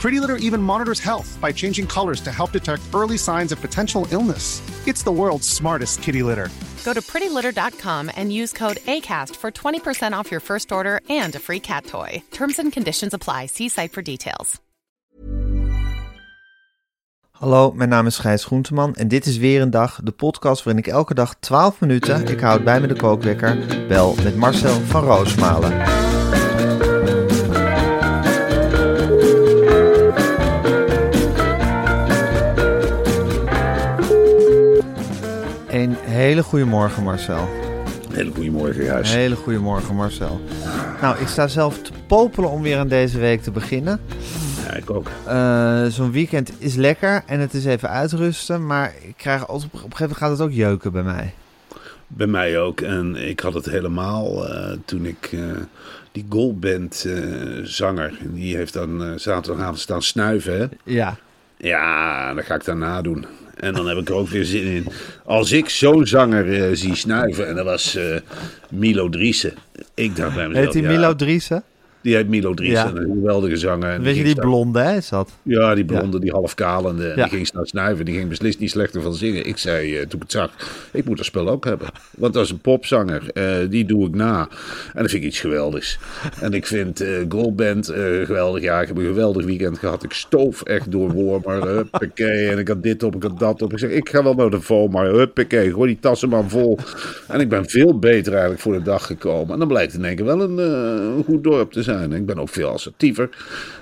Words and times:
Pretty 0.00 0.20
Litter 0.20 0.36
even 0.36 0.62
monitors 0.62 1.00
health 1.00 1.36
by 1.40 1.52
changing 1.52 1.86
colors 1.86 2.20
to 2.20 2.30
help 2.30 2.52
detect 2.52 2.82
early 2.94 3.18
signs 3.18 3.52
of 3.52 3.60
potential 3.60 4.06
illness. 4.10 4.62
It's 4.86 5.02
the 5.02 5.10
world's 5.12 5.48
smartest 5.48 6.02
kitty 6.02 6.22
litter. 6.22 6.48
Go 6.84 6.94
to 6.94 7.00
prettylitter.com 7.00 8.10
and 8.16 8.32
use 8.32 8.52
code 8.52 8.76
ACAST 8.86 9.36
for 9.36 9.50
20% 9.50 10.12
off 10.12 10.30
your 10.30 10.40
first 10.40 10.72
order 10.72 11.00
and 11.10 11.34
a 11.34 11.38
free 11.38 11.60
cat 11.60 11.84
toy. 11.84 12.22
Terms 12.30 12.58
and 12.58 12.72
conditions 12.72 13.14
apply. 13.14 13.46
See 13.46 13.68
site 13.68 13.92
for 13.92 14.02
details. 14.02 14.60
Hallo, 17.30 17.72
mijn 17.72 17.88
naam 17.88 18.06
is 18.06 18.18
Gijs 18.18 18.44
Groenteman 18.44 18.94
en 18.94 19.08
dit 19.08 19.26
is 19.26 19.36
weer 19.36 19.60
een 19.60 19.70
dag, 19.70 20.00
de 20.02 20.10
podcast 20.10 20.62
waarin 20.64 20.84
ik 20.84 20.92
elke 20.92 21.14
dag 21.14 21.34
12 21.40 21.80
minuten, 21.80 22.26
ik 22.26 22.40
houd 22.40 22.64
bij 22.64 22.80
me 22.80 22.86
de 22.86 22.96
kookwekker, 22.96 23.86
bel 23.88 24.14
met 24.22 24.36
Marcel 24.36 24.80
van 24.80 25.04
Roosmalen. 25.04 26.07
Hele 36.18 36.42
goede 36.42 36.64
morgen 36.64 37.02
Marcel. 37.02 37.48
Hele 38.12 38.30
goede 38.34 38.50
morgen, 38.50 38.84
Gijs. 38.84 39.12
Hele 39.14 39.36
goede 39.36 39.58
morgen 39.58 39.94
Marcel. 39.94 40.40
Nou, 41.00 41.18
ik 41.18 41.28
sta 41.28 41.48
zelf 41.48 41.82
te 41.82 41.92
popelen 42.06 42.50
om 42.50 42.62
weer 42.62 42.78
aan 42.78 42.88
deze 42.88 43.18
week 43.18 43.42
te 43.42 43.50
beginnen. 43.50 44.00
Ja, 44.66 44.74
ik 44.74 44.90
ook. 44.90 45.06
Eh, 45.26 45.84
Zo'n 45.84 46.12
weekend 46.12 46.52
is 46.58 46.74
lekker 46.74 47.22
en 47.26 47.40
het 47.40 47.54
is 47.54 47.64
even 47.64 47.88
uitrusten, 47.90 48.66
maar 48.66 48.94
ik 49.06 49.14
krijg 49.16 49.48
altijd, 49.48 49.72
op 49.72 49.72
een 49.74 49.80
gegeven 49.80 50.00
moment 50.00 50.18
gaat 50.18 50.30
het 50.30 50.40
ook 50.40 50.52
jeuken 50.52 50.92
bij 50.92 51.02
mij. 51.02 51.34
Bij 52.06 52.26
mij 52.26 52.58
ook. 52.58 52.80
En 52.80 53.28
ik 53.28 53.40
had 53.40 53.54
het 53.54 53.66
helemaal 53.66 54.48
eh, 54.48 54.76
toen 54.84 55.04
ik 55.06 55.28
eh, 55.32 55.40
die 56.12 56.26
Goldband 56.28 57.06
zanger, 57.62 58.18
die 58.22 58.56
heeft 58.56 58.72
dan 58.72 59.18
zaterdagavond 59.18 59.78
staan 59.78 60.02
snuiven. 60.02 60.58
Hè? 60.58 60.66
Ja, 60.84 61.16
Ja, 61.56 62.34
dat 62.34 62.44
ga 62.44 62.54
ik 62.54 62.64
daarna 62.64 63.02
doen. 63.02 63.26
En 63.60 63.74
dan 63.74 63.88
heb 63.88 63.98
ik 63.98 64.08
er 64.08 64.14
ook 64.14 64.28
weer 64.28 64.44
zin 64.44 64.64
in. 64.64 64.86
Als 65.24 65.52
ik 65.52 65.68
zo'n 65.68 66.06
zanger 66.06 66.62
eh, 66.62 66.70
zie 66.72 66.94
snuiven, 66.94 67.48
en 67.48 67.54
dat 67.54 67.64
was 67.64 67.94
eh, 67.94 68.16
Milo 68.70 69.08
Driessen. 69.08 69.54
Ik 69.94 70.16
dacht 70.16 70.34
bij 70.34 70.48
mezelf, 70.48 70.74
heet 70.74 70.82
ja, 70.82 70.88
Milo 70.88 71.14
Driessen? 71.14 71.62
Die 72.00 72.14
heet 72.14 72.28
Milo 72.28 72.54
Driessen, 72.54 72.94
Ja. 72.94 73.00
een 73.00 73.12
geweldige 73.20 73.56
zanger. 73.56 73.90
En 73.90 74.02
Weet 74.02 74.16
je 74.16 74.24
die 74.24 74.34
blonde, 74.34 74.80
hè, 74.80 74.96
is 74.96 75.08
dat? 75.08 75.30
Ja, 75.42 75.74
die 75.74 75.84
blonde, 75.84 76.20
die 76.20 76.30
half 76.30 76.54
kalende. 76.54 77.08
En 77.08 77.16
Ja. 77.16 77.22
Die 77.24 77.32
ging 77.34 77.46
staan 77.46 77.66
snuiven. 77.66 78.04
Die 78.04 78.14
ging 78.14 78.28
beslist 78.28 78.58
niet 78.58 78.70
slechter 78.70 79.02
van 79.02 79.14
zingen. 79.14 79.46
Ik 79.46 79.56
zei, 79.58 79.94
eh, 79.96 80.00
toen 80.00 80.14
ik 80.16 80.22
het 80.22 80.32
zag, 80.32 80.50
ik 80.92 81.04
moet 81.04 81.16
dat 81.16 81.26
spel 81.26 81.48
ook 81.48 81.64
hebben. 81.64 81.86
Want 82.16 82.34
dat 82.34 82.44
is 82.44 82.50
een 82.50 82.60
popzanger. 82.60 83.30
eh, 83.34 83.44
die 83.70 83.84
doe 83.84 84.06
ik 84.08 84.14
na. 84.14 84.48
En 84.94 85.02
dat 85.02 85.10
vind 85.10 85.22
ik 85.22 85.28
iets 85.28 85.40
geweldigs. 85.40 85.98
En 86.40 86.52
ik 86.52 86.66
vind 86.66 87.00
eh 87.00 87.10
Goldband 87.28 87.86
geweldig. 88.24 88.62
Ja, 88.62 88.80
ik 88.80 88.88
heb 88.88 88.96
een 88.96 89.04
geweldig 89.04 89.44
weekend 89.44 89.78
gehad. 89.78 90.02
Ik 90.02 90.12
stoof 90.12 90.62
echt 90.62 90.90
door 90.90 91.10
Wormer. 91.12 91.66
Huppakee. 91.68 92.48
En 92.48 92.58
ik 92.58 92.68
had 92.68 92.82
dit 92.82 93.02
op, 93.02 93.14
ik 93.14 93.22
had 93.22 93.38
dat 93.38 93.62
op. 93.62 93.72
Ik 93.72 93.78
zeg, 93.78 93.90
ik 93.90 94.08
ga 94.08 94.22
wel 94.22 94.34
naar 94.34 94.50
de 94.50 94.60
vol, 94.60 94.88
maar 94.88 95.06
huppakee. 95.06 95.72
Gooi 95.72 95.88
die 95.88 96.00
tassen 96.00 96.28
maar 96.28 96.48
vol. 96.48 96.78
En 97.28 97.40
ik 97.40 97.48
ben 97.48 97.68
veel 97.68 97.98
beter 97.98 98.32
eigenlijk 98.32 98.60
voor 98.62 98.72
de 98.72 98.82
dag 98.82 99.06
gekomen. 99.06 99.52
En 99.52 99.58
dan 99.58 99.68
blijkt 99.68 99.94
in 99.94 100.04
één 100.04 100.16
keer 100.16 100.24
wel 100.24 100.40
een, 100.40 100.58
een 100.58 101.24
goed 101.24 101.44
dorp 101.44 101.72
te 101.72 101.82
zijn. 101.82 101.86
Ik 101.88 102.26
ben 102.26 102.38
ook 102.38 102.48
veel 102.48 102.68
assertiever. 102.68 103.28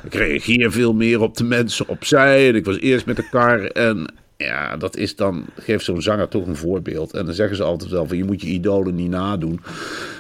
Ik 0.04 0.14
reageer 0.14 0.72
veel 0.72 0.92
meer 0.92 1.20
op 1.20 1.36
de 1.36 1.44
mensen 1.44 1.88
opzij. 1.88 2.48
En 2.48 2.54
ik 2.54 2.64
was 2.64 2.78
eerst 2.78 3.06
met 3.06 3.16
de 3.16 3.28
kar. 3.30 3.64
En 3.64 4.06
ja, 4.36 4.76
dat 4.76 4.96
is 4.96 5.16
dan, 5.16 5.46
geeft 5.54 5.84
zo'n 5.84 6.02
zanger 6.02 6.28
toch 6.28 6.46
een 6.46 6.56
voorbeeld. 6.56 7.12
En 7.12 7.24
dan 7.26 7.34
zeggen 7.34 7.56
ze 7.56 7.62
altijd 7.62 7.90
wel 7.90 8.06
van 8.06 8.16
je 8.16 8.24
moet 8.24 8.40
je 8.40 8.46
idolen 8.46 8.94
niet 8.94 9.10
nadoen. 9.10 9.60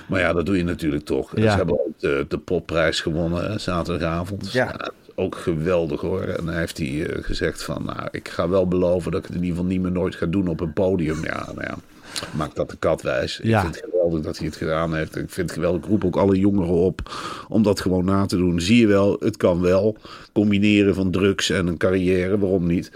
Maar 0.08 0.20
ja, 0.20 0.32
dat 0.32 0.46
doe 0.46 0.56
je 0.56 0.64
natuurlijk 0.64 1.04
toch. 1.04 1.36
Ja. 1.36 1.50
Ze 1.50 1.56
hebben 1.56 1.80
ook 1.86 1.98
de, 1.98 2.24
de 2.28 2.38
popprijs 2.38 3.00
gewonnen 3.00 3.60
zaterdagavond. 3.60 4.52
Ja. 4.52 4.90
ook 5.14 5.36
geweldig 5.36 6.00
hoor. 6.00 6.22
En 6.22 6.44
dan 6.44 6.54
heeft 6.54 6.78
hij 6.78 7.06
eh, 7.06 7.24
gezegd 7.24 7.62
van 7.62 7.84
nou, 7.84 8.08
ik 8.10 8.28
ga 8.28 8.48
wel 8.48 8.68
beloven 8.68 9.10
dat 9.10 9.20
ik 9.20 9.26
het 9.26 9.36
in 9.36 9.42
ieder 9.42 9.56
geval 9.56 9.70
niet 9.72 9.82
meer 9.82 9.92
nooit 9.92 10.14
ga 10.14 10.26
doen 10.26 10.48
op 10.48 10.60
een 10.60 10.72
podium. 10.72 11.24
Ja, 11.24 11.44
nou 11.54 11.62
ja. 11.62 11.76
Maakt 12.36 12.56
dat 12.56 12.70
de 12.70 12.76
kat 12.76 13.02
wijs. 13.02 13.40
Ja. 13.42 13.58
Ik 13.58 13.64
vind 13.64 13.84
het 13.84 13.95
dat 14.10 14.38
hij 14.38 14.46
het 14.46 14.56
gedaan 14.56 14.94
heeft. 14.94 15.16
Ik 15.16 15.30
vind 15.30 15.46
het 15.48 15.52
geweldig. 15.52 15.82
Ik 15.82 15.88
roep 15.88 16.04
ook 16.04 16.16
alle 16.16 16.38
jongeren 16.38 16.74
op 16.74 17.00
om 17.48 17.62
dat 17.62 17.80
gewoon 17.80 18.04
na 18.04 18.26
te 18.26 18.36
doen. 18.36 18.60
Zie 18.60 18.80
je 18.80 18.86
wel, 18.86 19.16
het 19.20 19.36
kan 19.36 19.60
wel. 19.60 19.96
Combineren 20.32 20.94
van 20.94 21.10
drugs 21.10 21.50
en 21.50 21.66
een 21.66 21.76
carrière, 21.76 22.38
waarom 22.38 22.66
niet? 22.66 22.90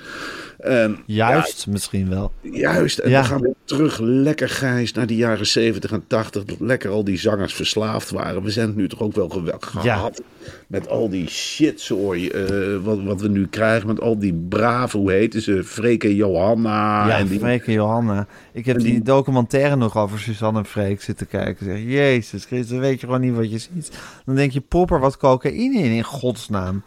En, 0.62 0.98
Juist, 1.06 1.66
misschien 1.66 2.08
wel. 2.08 2.32
juist. 2.40 2.98
En 2.98 3.10
Ja. 3.10 3.20
we 3.22 3.26
gaan 3.28 3.40
weer 3.40 3.54
terug 3.64 3.98
lekker 3.98 4.48
grijs 4.48 4.92
naar 4.92 5.06
de 5.06 5.16
jaren 5.16 5.46
70 5.46 5.92
en 5.92 6.04
80. 6.06 6.44
Dat 6.44 6.60
lekker 6.60 6.90
al 6.90 7.04
die 7.04 7.18
zangers 7.18 7.54
verslaafd 7.54 8.10
waren. 8.10 8.42
We 8.42 8.50
zijn 8.50 8.66
het 8.66 8.76
nu 8.76 8.88
toch 8.88 9.00
ook 9.00 9.14
wel 9.14 9.44
Ja. 9.44 9.56
gehad. 9.60 10.22
Met 10.66 10.88
al 10.88 11.08
die 11.08 11.28
shitzooi 11.28 12.28
eh 12.28 12.76
wat, 12.82 13.02
wat 13.02 13.20
we 13.20 13.28
nu 13.28 13.46
krijgen. 13.46 13.86
Met 13.86 14.00
al 14.00 14.18
die 14.18 14.34
brave, 14.48 14.96
hoe 14.96 15.12
heten 15.12 15.42
ze? 15.42 15.64
Freke 15.64 16.06
en 16.08 16.14
Johanna. 16.14 17.06
Ja, 17.06 17.18
en 17.18 17.26
die, 17.26 17.38
Freek 17.38 17.66
en 17.66 17.72
Johanna. 17.72 18.26
Ik 18.52 18.66
heb 18.66 18.78
die 18.78 18.92
die- 18.92 19.02
documentaire 19.02 19.76
nog 19.76 19.96
over 19.96 20.18
Suzanne 20.20 20.58
en 20.58 20.64
Freek 20.66 21.02
zitten 21.02 21.26
kijken. 21.28 21.64
Zeg, 21.66 21.78
Jezus 21.82 22.44
Christus, 22.44 22.78
weet 22.78 23.00
je 23.00 23.06
gewoon 23.06 23.20
niet 23.20 23.34
wat 23.34 23.50
je 23.50 23.58
ziet. 23.58 23.90
Dan 24.24 24.34
denk 24.34 24.52
je, 24.52 24.60
popper 24.60 25.00
wat 25.00 25.16
cocaïne 25.16 25.78
in, 25.78 25.90
in 25.90 26.02
godsnaam. 26.04 26.82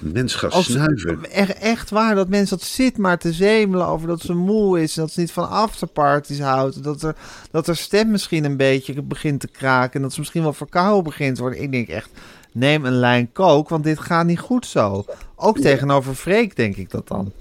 Mensen 0.00 0.38
gaan 0.38 0.50
Als, 0.50 0.66
snuiven. 0.66 1.30
echt, 1.30 1.58
echt 1.58 1.90
waar, 1.90 2.14
dat 2.14 2.28
mensen 2.28 2.58
dat 2.58 2.66
zit 2.66 2.98
maar 2.98 3.18
te 3.18 3.32
zemelen 3.32 3.86
over 3.86 4.08
dat 4.08 4.20
ze 4.20 4.34
moe 4.34 4.82
is. 4.82 4.96
En 4.96 5.02
dat 5.02 5.12
ze 5.12 5.20
niet 5.20 5.32
van 5.32 5.48
afterparties 5.48 6.40
houdt. 6.40 6.82
Dat 6.82 7.02
er, 7.02 7.16
dat 7.50 7.68
er 7.68 7.76
stem 7.76 8.10
misschien 8.10 8.44
een 8.44 8.56
beetje 8.56 9.02
begint 9.02 9.40
te 9.40 9.48
kraken. 9.48 9.94
En 9.94 10.02
dat 10.02 10.12
ze 10.12 10.20
misschien 10.20 10.42
wel 10.42 10.52
verkouden 10.52 11.04
begint 11.04 11.34
te 11.34 11.42
worden. 11.42 11.62
Ik 11.62 11.72
denk 11.72 11.88
echt, 11.88 12.10
neem 12.52 12.84
een 12.84 12.98
lijn 12.98 13.32
kook, 13.32 13.68
want 13.68 13.84
dit 13.84 13.98
gaat 14.00 14.26
niet 14.26 14.40
goed 14.40 14.66
zo. 14.66 15.04
Ook 15.36 15.58
tegenover 15.58 16.14
Freek 16.14 16.56
denk 16.56 16.76
ik 16.76 16.90
dat 16.90 17.08
dan. 17.08 17.32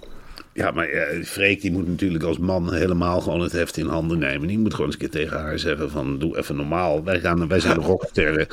Ja, 0.53 0.71
maar 0.71 0.87
Freek 1.23 1.61
die 1.61 1.71
moet 1.71 1.87
natuurlijk 1.87 2.23
als 2.23 2.37
man 2.37 2.73
helemaal 2.73 3.21
gewoon 3.21 3.41
het 3.41 3.51
heft 3.51 3.77
in 3.77 3.87
handen 3.87 4.19
nemen. 4.19 4.47
Die 4.47 4.59
moet 4.59 4.71
gewoon 4.73 4.85
eens 4.85 4.95
een 4.95 5.09
keer 5.09 5.21
tegen 5.21 5.37
haar 5.39 5.59
zeggen 5.59 5.89
van 5.91 6.19
doe 6.19 6.37
even 6.37 6.55
normaal. 6.55 7.03
Wij, 7.03 7.19
gaan, 7.19 7.47
wij 7.47 7.59
zijn 7.59 7.79
de 7.79 7.85
rocksterren. 7.85 8.47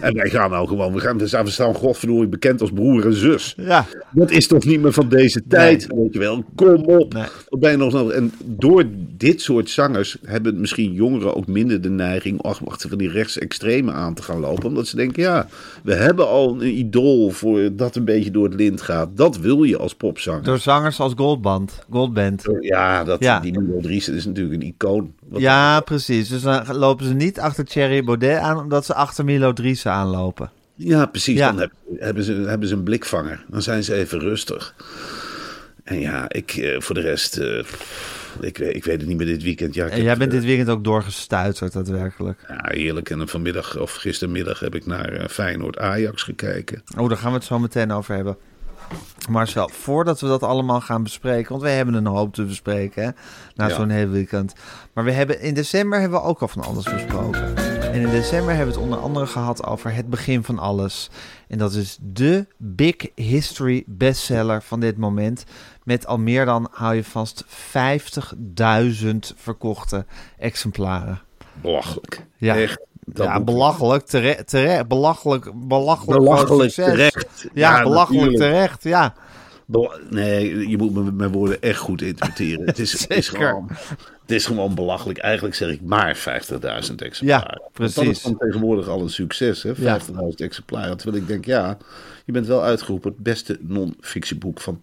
en 0.00 0.14
wij 0.14 0.30
gaan 0.30 0.50
nou 0.50 0.68
gewoon, 0.68 0.92
we, 0.92 1.00
gaan, 1.00 1.18
we 1.18 1.26
staan- 1.26 1.44
we 1.44 1.50
staan 1.50 1.74
godverdorie 1.74 2.28
bekend 2.28 2.60
als 2.60 2.70
broer 2.70 3.06
en 3.06 3.14
zus. 3.14 3.54
Ja, 3.56 3.86
Dat 4.12 4.30
is 4.30 4.46
toch 4.46 4.64
niet 4.64 4.80
meer 4.80 4.92
van 4.92 5.08
deze 5.08 5.42
tijd, 5.48 5.86
weet 5.94 6.12
je 6.12 6.18
wel. 6.18 6.44
Kom 6.54 6.84
op. 6.84 7.12
Nee. 7.12 7.70
Je 7.70 7.76
nog 7.76 7.92
nodig? 7.92 8.16
En 8.16 8.32
door 8.44 8.84
dit 9.16 9.40
soort 9.40 9.70
zangers 9.70 10.16
hebben 10.24 10.60
misschien 10.60 10.92
jongeren 10.92 11.34
ook 11.36 11.46
minder 11.46 11.80
de 11.80 11.90
neiging 11.90 12.42
ach, 12.42 12.66
achter 12.66 12.88
van 12.88 12.98
die 12.98 13.10
rechtsextreme 13.10 13.92
aan 13.92 14.14
te 14.14 14.22
gaan 14.22 14.40
lopen. 14.40 14.68
Omdat 14.68 14.86
ze 14.86 14.96
denken, 14.96 15.22
ja, 15.22 15.48
we 15.82 15.94
hebben 15.94 16.28
al 16.28 16.62
een 16.62 16.78
idool 16.78 17.30
voor 17.30 17.76
dat 17.76 17.96
een 17.96 18.04
beetje 18.04 18.30
door 18.30 18.44
het 18.44 18.54
lint 18.54 18.80
gaat. 18.82 19.08
Dat 19.16 19.38
wil 19.38 19.62
je 19.62 19.78
als 19.78 19.94
popzanger. 19.94 20.42
door 20.42 20.58
zangers 20.58 21.00
als 21.00 21.14
Goldband. 21.44 21.84
Goldband. 21.90 22.42
Ja, 22.60 23.04
dat, 23.04 23.20
Ja. 23.22 23.40
die 23.40 23.60
Milo 23.60 23.80
Driessen 23.80 24.14
is 24.14 24.24
natuurlijk 24.24 24.62
een 24.62 24.68
icoon. 24.68 25.14
Wat- 25.28 25.40
Ja, 25.40 25.80
precies. 25.80 26.28
Dus 26.28 26.42
dan 26.42 26.76
lopen 26.76 27.06
ze 27.06 27.14
niet 27.14 27.40
achter 27.40 27.64
Thierry 27.64 28.04
Baudet 28.04 28.38
aan, 28.38 28.58
omdat 28.58 28.84
ze 28.84 28.94
achter 28.94 29.24
Milo 29.24 29.52
Driessen 29.52 29.90
aanlopen. 29.92 30.50
ja 30.74 31.06
precies. 31.06 31.38
Ja. 31.38 31.50
Dan 31.50 31.60
heb- 31.60 31.72
hebben, 31.98 32.24
ze, 32.24 32.32
hebben 32.32 32.68
ze 32.68 32.74
een 32.74 32.82
blikvanger. 32.82 33.44
Dan 33.48 33.62
zijn 33.62 33.84
ze 33.84 33.94
even 33.94 34.18
rustig. 34.18 34.74
En 35.84 36.00
ja, 36.00 36.24
ik 36.28 36.50
eh, 36.52 36.80
voor 36.80 36.94
de 36.94 37.00
rest, 37.00 37.36
eh, 37.36 37.58
ik, 38.40 38.58
weet- 38.58 38.74
ik 38.76 38.84
weet 38.84 38.98
het 39.00 39.08
niet 39.08 39.16
meer 39.16 39.26
dit 39.26 39.42
weekend. 39.42 39.74
Ja, 39.74 39.84
En 39.84 39.90
heb, 39.90 40.00
jij 40.02 40.16
bent 40.16 40.32
eh, 40.32 40.38
dit 40.38 40.46
weekend 40.46 40.68
ook 40.68 40.84
doorgestuiterd, 40.84 41.72
daadwerkelijk. 41.72 42.44
Ja, 42.48 42.60
heerlijk. 42.72 43.10
En 43.10 43.28
vanmiddag 43.28 43.78
of 43.78 43.94
gistermiddag 43.94 44.60
heb 44.60 44.74
ik 44.74 44.86
naar 44.86 45.12
eh, 45.12 45.28
Feyenoord 45.28 45.78
Ajax 45.78 46.22
gekeken. 46.22 46.82
Oh, 46.98 47.08
daar 47.08 47.18
gaan 47.18 47.30
we 47.30 47.36
het 47.36 47.46
zo 47.46 47.58
meteen 47.58 47.92
over 47.92 48.14
hebben. 48.14 48.36
Marcel, 49.28 49.68
voordat 49.72 50.20
we 50.20 50.26
dat 50.26 50.42
allemaal 50.42 50.80
gaan 50.80 51.02
bespreken, 51.02 51.50
want 51.50 51.62
wij 51.62 51.76
hebben 51.76 51.94
een 51.94 52.06
hoop 52.06 52.34
te 52.34 52.44
bespreken 52.44 53.04
hè, 53.04 53.10
na 53.54 53.68
Ja. 53.68 53.74
zo'n 53.74 53.88
heel 53.90 54.08
weekend. 54.08 54.52
Maar 54.92 55.04
we 55.04 55.12
hebben, 55.12 55.40
in 55.40 55.54
december 55.54 56.00
hebben 56.00 56.20
we 56.20 56.26
ook 56.26 56.40
al 56.40 56.48
van 56.48 56.62
alles 56.62 56.84
besproken. 56.84 57.56
En 57.92 58.00
in 58.00 58.10
december 58.10 58.54
hebben 58.54 58.74
we 58.74 58.80
het 58.80 58.90
onder 58.90 58.98
andere 58.98 59.26
gehad 59.26 59.64
over 59.66 59.94
het 59.94 60.10
begin 60.10 60.44
van 60.44 60.58
alles. 60.58 61.10
En 61.48 61.58
dat 61.58 61.72
is 61.72 61.98
de 62.00 62.46
Big 62.56 62.94
History 63.14 63.82
bestseller 63.86 64.62
van 64.62 64.80
dit 64.80 64.96
moment. 64.96 65.44
Met 65.82 66.06
al 66.06 66.18
meer 66.18 66.44
dan, 66.44 66.68
hou 66.70 66.94
je 66.94 67.04
vast, 67.04 67.44
50.000 67.44 69.34
verkochte 69.36 70.04
exemplaren. 70.38 71.20
Belachelijk. 71.62 72.26
Ja. 72.36 72.56
Echt. 72.56 72.80
Dat 73.06 73.26
ja, 73.26 73.40
belachelijk, 73.40 74.06
terecht, 74.06 74.46
terecht, 74.48 74.88
belachelijk, 74.88 75.50
belachelijk, 75.54 76.18
Belachelijk 76.22 76.72
terecht. 76.72 77.46
Ja, 77.54 77.82
belachelijk 77.82 78.22
natuurlijk. 78.24 78.52
terecht, 78.52 78.82
ja. 78.82 79.14
Bela- 79.66 79.98
Nee, 80.10 80.68
je 80.68 80.76
moet 80.76 81.16
mijn- 81.16 81.32
woorden 81.32 81.62
echt 81.62 81.78
goed 81.78 82.02
interpreteren. 82.02 82.66
Het 82.66 82.78
is, 82.78 83.06
is, 83.06 83.28
gewoon, 83.28 83.66
het 84.20 84.30
is 84.30 84.46
gewoon 84.46 84.74
belachelijk. 84.74 85.18
Eigenlijk 85.18 85.54
zeg 85.54 85.70
ik 85.70 85.80
maar 85.82 86.16
50.000 86.16 86.94
exemplaren. 87.02 87.20
Ja, 87.22 87.38
Want 87.38 87.60
Dat 87.72 87.92
precies. 87.92 88.08
is 88.08 88.22
dan 88.22 88.36
tegenwoordig 88.38 88.88
al 88.88 89.00
een 89.00 89.10
succes, 89.10 89.62
hè? 89.62 89.74
50.000 89.74 89.80
exemplaren. 90.36 90.96
Terwijl 90.96 91.22
ik 91.22 91.28
denk, 91.28 91.44
ja, 91.44 91.76
je 92.24 92.32
bent 92.32 92.46
wel 92.46 92.62
uitgeroepen 92.62 93.10
het 93.10 93.22
beste 93.22 93.58
non-fictieboek 93.60 94.60
van... 94.60 94.80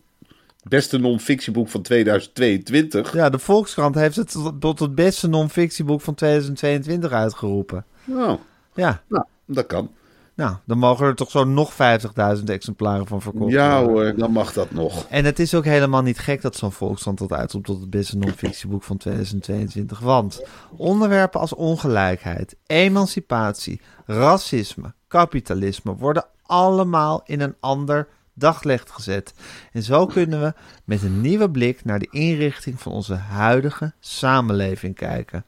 Beste 0.63 0.97
non-fictieboek 0.97 1.69
van 1.69 1.81
2022. 1.81 3.13
Ja, 3.13 3.29
de 3.29 3.39
Volkskrant 3.39 3.95
heeft 3.95 4.15
het 4.15 4.31
tot- 4.31 4.61
tot 4.61 4.79
het 4.79 4.95
beste 4.95 5.27
non-fictieboek 5.27 6.01
van 6.01 6.13
2022 6.15 7.11
uitgeroepen. 7.11 7.85
Nou, 8.03 8.37
Ja, 8.73 9.01
nou, 9.07 9.23
dat 9.45 9.65
kan. 9.65 9.89
nou, 10.35 10.55
dan 10.65 10.77
mogen 10.77 11.05
er 11.05 11.15
toch 11.15 11.31
zo 11.31 11.43
nog 11.43 11.71
50.000 12.37 12.43
exemplaren 12.45 13.07
van 13.07 13.21
verkocht 13.21 13.51
Ja 13.51 13.83
worden. 13.83 14.03
hoor, 14.05 14.15
dan 14.15 14.31
mag 14.31 14.53
dat 14.53 14.71
nog. 14.71 15.05
En 15.09 15.25
het 15.25 15.39
is 15.39 15.55
ook 15.55 15.65
helemaal 15.65 16.01
niet 16.01 16.19
gek 16.19 16.41
dat 16.41 16.55
zo'n 16.55 16.71
Volkskrant 16.71 17.17
dat 17.17 17.31
uitroept 17.31 17.65
tot 17.65 17.79
het 17.81 17.89
beste 17.89 18.17
non-fictieboek 18.17 18.83
van 18.83 18.97
2022. 18.97 19.99
Want 19.99 20.43
onderwerpen 20.77 21.39
als 21.39 21.53
ongelijkheid, 21.55 22.55
emancipatie, 22.65 23.81
racisme, 24.05 24.93
kapitalisme 25.07 25.95
worden 25.95 26.25
allemaal 26.43 27.21
in 27.25 27.41
een 27.41 27.55
ander 27.59 28.07
daglicht 28.33 28.91
gezet. 28.91 29.33
En 29.71 29.83
zo 29.83 30.05
kunnen 30.05 30.41
we 30.41 30.53
met 30.85 31.03
een 31.03 31.21
nieuwe 31.21 31.49
blik 31.51 31.85
naar 31.85 31.99
de 31.99 32.07
inrichting 32.11 32.81
van 32.81 32.91
onze 32.91 33.13
huidige 33.15 33.93
samenleving 33.99 34.95
kijken. 34.95 35.45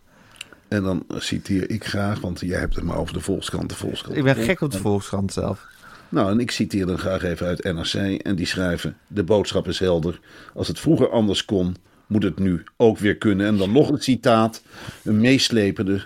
En 0.74 0.84
dan 0.84 1.06
citeer 1.18 1.70
ik 1.70 1.86
graag, 1.86 2.20
want 2.20 2.40
jij 2.40 2.60
hebt 2.60 2.76
het 2.76 2.84
maar 2.84 2.98
over 2.98 3.14
de 3.14 3.20
Volkskrant. 3.20 3.70
De 3.70 3.76
Volkskrant. 3.76 4.18
Ik 4.18 4.24
ben 4.24 4.36
gek 4.36 4.62
op 4.62 4.72
de 4.72 4.78
Volkskrant 4.78 5.34
zelf. 5.34 5.68
Nou, 6.10 6.32
en 6.32 6.40
ik 6.40 6.52
citeer 6.52 6.86
dan 6.86 6.98
graag 6.98 7.24
even 7.24 7.48
uit 7.48 7.64
NRC. 7.64 8.22
En 8.22 8.36
die 8.36 8.46
schrijven: 8.46 8.98
De 9.08 9.24
boodschap 9.24 9.68
is 9.68 9.80
helder. 9.80 10.20
Als 10.54 10.68
het 10.68 10.80
vroeger 10.80 11.10
anders 11.10 11.46
kon, 11.46 11.76
moet 12.08 12.24
het 12.24 12.40
nu 12.40 12.64
ook 12.78 12.98
weer 12.98 13.18
kunnen. 13.18 13.48
En 13.48 13.58
dan 13.58 13.72
nog 13.72 13.90
een 13.90 14.02
citaat: 14.02 14.64
Een 15.04 15.22
meeslepende, 15.22 16.06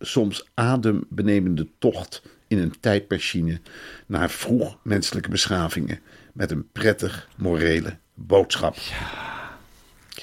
soms 0.00 0.48
adembenemende 0.54 1.66
tocht 1.78 2.22
in 2.48 2.58
een 2.58 2.74
tijdmachine 2.80 3.60
naar 4.06 4.30
vroeg 4.30 4.76
menselijke 4.82 5.28
beschavingen. 5.28 6.00
Met 6.32 6.50
een 6.50 6.68
prettig 6.72 7.28
morele 7.36 7.96
boodschap. 8.14 8.76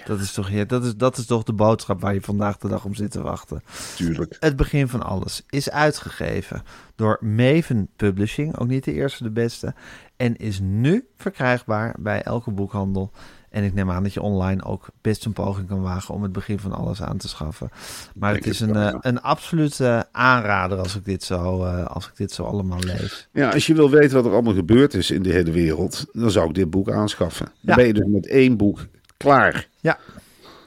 Dat 0.05 0.19
is, 0.19 0.31
toch, 0.31 0.65
dat, 0.65 0.83
is, 0.83 0.95
dat 0.95 1.17
is 1.17 1.25
toch 1.25 1.43
de 1.43 1.53
boodschap 1.53 2.01
waar 2.01 2.13
je 2.13 2.21
vandaag 2.21 2.57
de 2.57 2.67
dag 2.67 2.85
om 2.85 2.95
zit 2.95 3.11
te 3.11 3.21
wachten. 3.21 3.61
Tuurlijk. 3.95 4.37
Het 4.39 4.55
begin 4.55 4.87
van 4.87 5.03
alles 5.03 5.43
is 5.49 5.69
uitgegeven 5.69 6.63
door 6.95 7.17
Maven 7.21 7.87
Publishing, 7.95 8.57
ook 8.57 8.67
niet 8.67 8.83
de 8.83 8.93
eerste, 8.93 9.23
de 9.23 9.31
beste. 9.31 9.73
En 10.15 10.35
is 10.35 10.59
nu 10.61 11.07
verkrijgbaar 11.17 11.95
bij 11.99 12.21
elke 12.21 12.51
boekhandel. 12.51 13.11
En 13.49 13.63
ik 13.63 13.73
neem 13.73 13.91
aan 13.91 14.03
dat 14.03 14.13
je 14.13 14.21
online 14.21 14.63
ook 14.63 14.87
best 15.01 15.25
een 15.25 15.33
poging 15.33 15.67
kan 15.67 15.81
wagen 15.81 16.13
om 16.13 16.23
het 16.23 16.31
begin 16.31 16.59
van 16.59 16.71
alles 16.71 17.01
aan 17.01 17.17
te 17.17 17.27
schaffen. 17.27 17.69
Maar 18.15 18.33
het 18.35 18.47
is 18.47 18.59
een, 18.59 18.73
wel, 18.73 18.85
eh, 18.85 18.91
ja. 18.91 18.97
een 19.01 19.21
absolute 19.21 20.07
aanrader 20.11 20.77
als 20.77 20.95
ik, 20.95 21.05
dit 21.05 21.23
zo, 21.23 21.63
eh, 21.63 21.85
als 21.85 22.07
ik 22.07 22.15
dit 22.15 22.31
zo 22.31 22.43
allemaal 22.43 22.79
lees. 22.79 23.27
Ja, 23.31 23.49
als 23.49 23.67
je 23.67 23.73
wil 23.73 23.89
weten 23.89 24.15
wat 24.15 24.25
er 24.25 24.31
allemaal 24.31 24.53
gebeurd 24.53 24.93
is 24.93 25.11
in 25.11 25.23
de 25.23 25.31
hele 25.31 25.51
wereld, 25.51 26.05
dan 26.13 26.31
zou 26.31 26.47
ik 26.49 26.55
dit 26.55 26.69
boek 26.69 26.91
aanschaffen. 26.91 27.45
Dan 27.45 27.53
Ja. 27.61 27.75
ben 27.75 27.87
je 27.87 27.93
dus 27.93 28.07
met 28.07 28.27
één 28.27 28.57
boek 28.57 28.85
klaar. 29.17 29.67
Ja, 29.79 29.97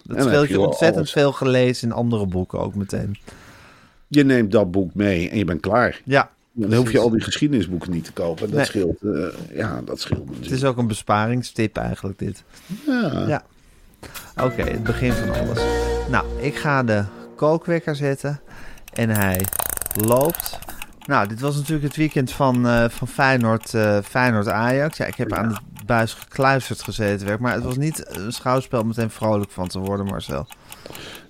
dat 0.02 0.30
heb 0.30 0.46
je 0.46 0.60
ontzettend 0.60 0.96
alles. 0.96 1.12
veel 1.12 1.32
gelezen 1.32 1.88
in 1.88 1.94
andere 1.94 2.26
boeken 2.26 2.58
ook 2.60 2.74
meteen. 2.74 3.16
Je 4.08 4.24
neemt 4.24 4.52
dat 4.52 4.70
boek 4.70 4.94
mee 4.94 5.30
en 5.30 5.38
je 5.38 5.44
bent 5.44 5.60
klaar. 5.60 6.00
Ja, 6.04 6.30
Dan 6.52 6.74
hoef 6.74 6.92
je 6.92 6.98
al 6.98 7.10
die 7.10 7.20
geschiedenisboeken 7.20 7.90
niet 7.90 8.04
te 8.04 8.12
kopen. 8.12 8.46
Dat 8.46 8.56
Nee. 8.56 8.64
scheelt. 8.64 9.02
eh, 9.02 9.56
ja, 9.56 9.80
dat 9.84 10.00
scheelt 10.00 10.18
Het 10.20 10.28
natuurlijk. 10.28 10.54
is 10.62 10.64
ook 10.64 10.76
een 10.76 10.86
besparingstip 10.86 11.76
eigenlijk 11.76 12.18
dit. 12.18 12.42
Ja. 12.86 13.24
Ja. 13.26 13.42
Oké, 14.44 14.62
het 14.62 14.82
begin 14.82 15.12
van 15.12 15.30
alles. 15.40 15.62
Nou, 16.10 16.26
ik 16.40 16.54
ga 16.56 16.82
de 16.82 17.04
kookwekker 17.36 17.96
zetten. 17.96 18.40
En 18.92 19.10
hij 19.10 19.40
loopt. 20.04 20.58
Nou, 21.06 21.28
dit 21.28 21.40
was 21.40 21.56
natuurlijk 21.56 21.82
het 21.86 21.96
weekend 21.96 22.32
van, 22.32 22.66
eh, 22.68 22.88
van 22.88 23.08
Feyenoord, 23.08 23.74
eh, 23.74 23.98
Feyenoord 24.02 24.48
Ajax. 24.48 24.96
Ja, 24.96 25.04
ik 25.06 25.14
heb 25.14 25.32
aan 25.32 25.48
de 25.48 25.56
buis 25.90 26.14
gekluisterd 26.14 26.82
gezeten. 26.82 27.26
Werk, 27.26 27.40
maar 27.40 27.54
het 27.54 27.64
was 27.64 27.76
niet 27.76 28.16
een 28.16 28.32
schouwspel 28.32 28.82
meteen 28.82 29.10
vrolijk 29.10 29.50
van 29.50 29.68
te 29.68 29.78
worden, 29.78 30.06
Marcel. 30.06 30.46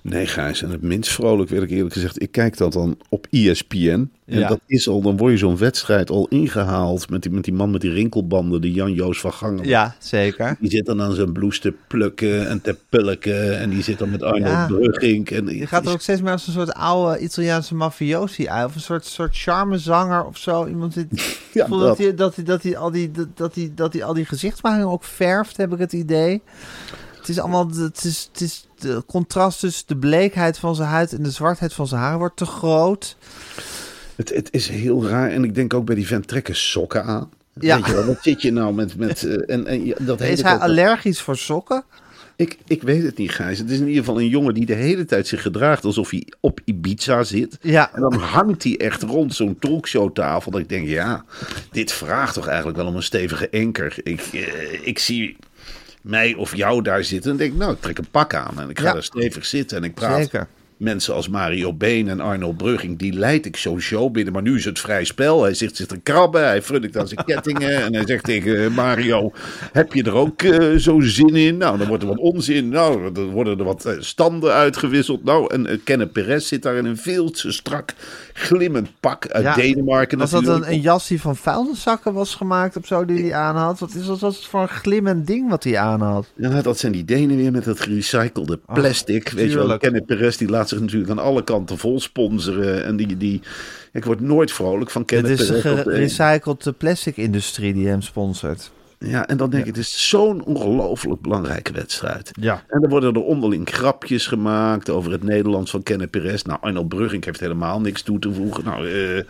Nee, 0.03 0.25
Gijs, 0.27 0.61
en 0.63 0.69
het 0.69 0.81
minst 0.81 1.11
vrolijk 1.11 1.49
wil 1.49 1.61
ik 1.61 1.69
eerlijk 1.69 1.93
gezegd. 1.93 2.21
Ik 2.21 2.31
kijk 2.31 2.57
dat 2.57 2.73
dan 2.73 2.97
op 3.09 3.27
ESPN. 3.29 4.11
En 4.25 4.39
Ja. 4.39 4.47
dat 4.47 4.59
is 4.67 4.87
al, 4.87 5.01
dan 5.01 5.17
word 5.17 5.31
je 5.31 5.37
zo'n 5.37 5.57
wedstrijd 5.57 6.09
al 6.09 6.27
ingehaald 6.27 7.09
met 7.09 7.21
die, 7.21 7.31
met 7.31 7.43
die 7.43 7.53
man 7.53 7.71
met 7.71 7.81
die 7.81 7.91
rinkelbanden, 7.91 8.61
die 8.61 8.73
Jan-Joos 8.73 9.19
van 9.19 9.33
Gangen. 9.33 9.67
Ja, 9.67 9.95
zeker. 9.99 10.55
Die 10.59 10.69
zit 10.69 10.85
dan 10.85 11.01
aan 11.01 11.13
zijn 11.13 11.31
blouse 11.31 11.59
te 11.59 11.73
plukken 11.87 12.47
en 12.47 12.61
te 12.61 12.75
pulken. 12.89 13.59
En 13.59 13.69
die 13.69 13.83
zit 13.83 13.99
dan 13.99 14.09
met 14.09 14.23
Arnold 14.23 14.43
Ja. 14.51 14.65
Brugging. 14.67 15.29
En 15.29 15.47
Je 15.57 15.67
gaat 15.67 15.85
er 15.85 15.91
ook 15.91 16.01
steeds 16.01 16.21
meer 16.21 16.31
als 16.31 16.47
een 16.47 16.53
soort 16.53 16.73
oude 16.73 17.19
Italiaanse 17.19 17.75
mafiosi 17.75 18.47
uit. 18.47 18.65
Of 18.67 18.75
een 18.75 18.81
soort, 18.81 19.05
soort 19.05 19.37
charmezanger 19.37 20.25
of 20.25 20.37
zo. 20.37 20.67
Iemand 20.67 20.93
zit, 20.93 21.07
Ja, 21.53 21.61
Ik 21.63 21.67
voel 21.67 21.79
dat. 21.79 21.87
dat 21.87 21.97
hij, 21.97 22.15
dat, 22.15 22.35
hij, 22.35 22.43
dat, 22.45 22.63
hij 22.63 22.77
al 22.77 22.91
die, 22.91 23.11
dat, 23.11 23.27
dat, 23.37 23.55
hij, 23.55 23.71
dat 23.75 23.93
hij 23.93 24.03
al 24.03 24.13
die 24.13 24.25
gezichtsbehaling 24.25 24.89
ook 24.89 25.03
verft, 25.03 25.57
heb 25.57 25.73
ik 25.73 25.79
het 25.79 25.93
idee. 25.93 26.41
Het 27.21 27.29
is 27.29 27.39
allemaal, 27.39 27.69
het 27.69 28.03
is, 28.03 28.29
het 28.31 28.41
is 28.41 28.67
de 28.79 29.03
contrast 29.07 29.59
tussen 29.59 29.87
de 29.87 29.97
bleekheid 29.97 30.57
van 30.57 30.75
zijn 30.75 30.89
huid 30.89 31.13
en 31.13 31.23
de 31.23 31.31
zwartheid 31.31 31.73
van 31.73 31.87
zijn 31.87 32.01
haar 32.01 32.17
wordt 32.17 32.37
te 32.37 32.45
groot. 32.45 33.17
Het, 34.15 34.29
het 34.29 34.47
is 34.51 34.67
heel 34.67 35.07
raar. 35.07 35.29
En 35.29 35.43
ik 35.43 35.55
denk 35.55 35.73
ook 35.73 35.85
bij 35.85 35.95
die 35.95 36.07
vent 36.07 36.27
trekken 36.27 36.55
sokken 36.55 37.03
aan. 37.03 37.29
Ja. 37.59 37.75
Weet 37.75 37.85
je 37.85 37.93
wel, 37.93 38.05
wat 38.05 38.19
zit 38.21 38.41
je 38.41 38.51
nou 38.51 38.73
met... 38.73 38.97
met 38.97 39.23
eh, 39.23 39.55
en, 39.55 39.65
en, 39.65 39.93
dat 39.99 40.21
Is 40.21 40.41
hij 40.41 40.57
allergisch 40.57 41.21
voor 41.21 41.37
sokken? 41.37 41.83
Ik, 42.35 42.57
ik 42.67 42.81
weet 42.81 43.03
het 43.03 43.17
niet, 43.17 43.31
Gijs. 43.31 43.57
Het 43.57 43.69
is 43.69 43.79
in 43.79 43.87
ieder 43.87 44.03
geval 44.03 44.19
een 44.19 44.27
jongen 44.27 44.53
die 44.53 44.65
de 44.65 44.73
hele 44.73 45.05
tijd 45.05 45.27
zich 45.27 45.41
gedraagt 45.41 45.85
alsof 45.85 46.09
hij 46.09 46.27
op 46.39 46.59
Ibiza 46.65 47.23
zit. 47.23 47.57
Ja. 47.61 47.93
En 47.93 48.01
dan 48.01 48.13
hangt 48.13 48.63
hij 48.63 48.77
echt 48.77 49.01
rond 49.01 49.35
zo'n 49.35 49.59
talkshowtafel. 49.59 50.51
Dat 50.51 50.61
ik 50.61 50.69
denk, 50.69 50.87
ja, 50.87 51.25
dit 51.71 51.91
vraagt 51.91 52.33
toch 52.33 52.47
eigenlijk 52.47 52.77
wel 52.77 52.87
om 52.87 52.95
een 52.95 53.03
stevige 53.03 53.49
enker. 53.49 53.95
Ik, 54.03 54.21
eh, 54.33 54.87
ik 54.87 54.99
zie 54.99 55.37
mij 56.01 56.33
of 56.33 56.55
jou 56.55 56.81
daar 56.81 57.03
zitten 57.03 57.31
en 57.31 57.37
denk, 57.37 57.55
nou, 57.55 57.71
ik 57.73 57.81
trek 57.81 57.97
een 57.97 58.09
pak 58.11 58.33
aan. 58.33 58.59
En 58.59 58.69
ik 58.69 58.79
ga 58.79 58.87
Ja. 58.87 58.95
er 58.95 59.03
stevig 59.03 59.45
zitten 59.45 59.77
en 59.77 59.83
ik 59.83 59.93
praat. 59.93 60.17
Zeker. 60.21 60.47
Mensen 60.77 61.13
als 61.13 61.27
Mario 61.29 61.73
Been 61.73 62.09
en 62.09 62.19
Arnold 62.19 62.57
Brugging, 62.57 62.97
die 62.99 63.13
leid 63.13 63.45
ik 63.45 63.57
zo'n 63.57 63.79
show 63.79 64.11
binnen. 64.11 64.33
Maar 64.33 64.41
nu 64.41 64.55
is 64.55 64.65
het 64.65 64.79
vrij 64.79 65.03
spel. 65.03 65.43
Hij 65.43 65.53
zit 65.53 65.75
zich 65.75 65.85
te 65.85 65.99
krabben, 65.99 66.43
hij 66.45 66.61
frunnikt 66.61 66.97
aan 66.97 67.07
zijn 67.07 67.25
kettingen. 67.25 67.83
En 67.83 67.93
hij 67.95 68.05
zegt 68.05 68.23
tegen 68.23 68.63
eh, 68.63 68.69
Mario, 68.75 69.31
heb 69.71 69.93
je 69.93 70.03
er 70.03 70.13
ook 70.13 70.41
eh, 70.41 70.75
zo 70.75 70.99
zin 70.99 71.35
in? 71.35 71.57
Nou, 71.57 71.77
dan 71.77 71.87
wordt 71.87 72.03
er 72.03 72.09
wat 72.09 72.17
onzin. 72.17 72.69
Nou, 72.69 73.11
dan 73.11 73.29
worden 73.29 73.57
er 73.59 73.63
wat 73.63 73.85
eh, 73.85 73.93
standen 73.99 74.53
uitgewisseld. 74.53 75.23
Nou, 75.23 75.53
en 75.53 75.69
uh, 75.71 75.77
Kenneth 75.83 76.11
Perez 76.11 76.47
zit 76.47 76.61
daar 76.61 76.75
in 76.75 76.85
een 76.85 76.97
veel 76.97 77.29
te 77.31 77.51
strak 77.51 77.93
glimmend 78.41 78.89
pak 78.99 79.27
uit 79.27 79.43
Ja. 79.43 79.55
Denemarken. 79.55 80.17
Was 80.17 80.29
dat 80.31 80.47
een, 80.47 80.71
een 80.71 80.79
jas 80.81 81.07
die 81.07 81.21
van 81.21 81.35
vuilniszakken 81.35 82.13
was 82.13 82.35
gemaakt 82.35 82.77
of 82.77 82.85
zo 82.85 83.05
die 83.05 83.21
hij 83.23 83.33
aan 83.33 83.55
had? 83.55 83.79
Wat 83.79 83.93
is 83.93 84.05
dat 84.05 84.15
is 84.15 84.21
het 84.21 84.45
voor 84.45 84.61
een 84.61 84.67
glimmend 84.69 85.27
ding 85.27 85.49
wat 85.49 85.63
hij 85.63 85.77
aan 85.77 86.01
had? 86.01 86.27
Ja, 86.35 86.61
dat 86.61 86.77
zijn 86.79 86.91
die 86.91 87.05
Denen 87.05 87.37
weer 87.37 87.51
met 87.51 87.63
dat 87.63 87.79
gerecyclede 87.79 88.59
plastic. 88.73 89.29
Weet 89.29 89.51
je 89.51 89.57
wel. 89.67 89.77
Kenneth 89.77 90.05
Perez 90.05 90.37
die 90.37 90.49
laat 90.49 90.69
zich 90.69 90.79
natuurlijk 90.79 91.11
aan 91.11 91.19
alle 91.19 91.43
kanten 91.43 91.77
vol 91.77 91.99
sponsoren. 91.99 92.85
En 92.85 92.95
die, 92.95 93.17
die, 93.17 93.41
ik 93.91 94.05
word 94.05 94.19
nooit 94.19 94.51
vrolijk 94.51 94.91
van 94.91 95.01
Het 95.01 95.09
Kenneth 95.11 95.39
is 95.39 95.47
Perez. 95.47 95.65
op 95.65 95.75
de- 95.85 95.91
gerecycled 95.91 96.77
plastic 96.77 97.17
industrie 97.17 97.73
die 97.73 97.87
hem 97.87 98.01
sponsort. 98.01 98.71
Ja, 99.05 99.27
en 99.27 99.37
dan 99.37 99.49
denk 99.49 99.65
ik, 99.65 99.75
het 99.75 99.77
is 99.77 100.09
zo'n 100.09 100.43
ongelooflijk 100.43 101.21
belangrijke 101.21 101.71
wedstrijd. 101.71 102.31
Ja. 102.39 102.63
En 102.67 102.81
dan 102.81 102.89
worden 102.89 103.13
er 103.13 103.23
onderling 103.23 103.69
grapjes 103.69 104.27
gemaakt 104.27 104.89
over 104.89 105.11
het 105.11 105.23
Nederlands 105.23 105.71
van 105.71 105.83
Kenneth 105.83 106.09
Perez. 106.09 106.41
Nou, 106.41 106.59
Arnold 106.61 106.87
Brugging 106.87 107.25
heeft 107.25 107.39
helemaal 107.39 107.81
niks 107.81 108.01
toe 108.01 108.19
te 108.19 108.33
voegen. 108.33 108.63
Nou, 108.63 108.89
eh, 108.89 109.23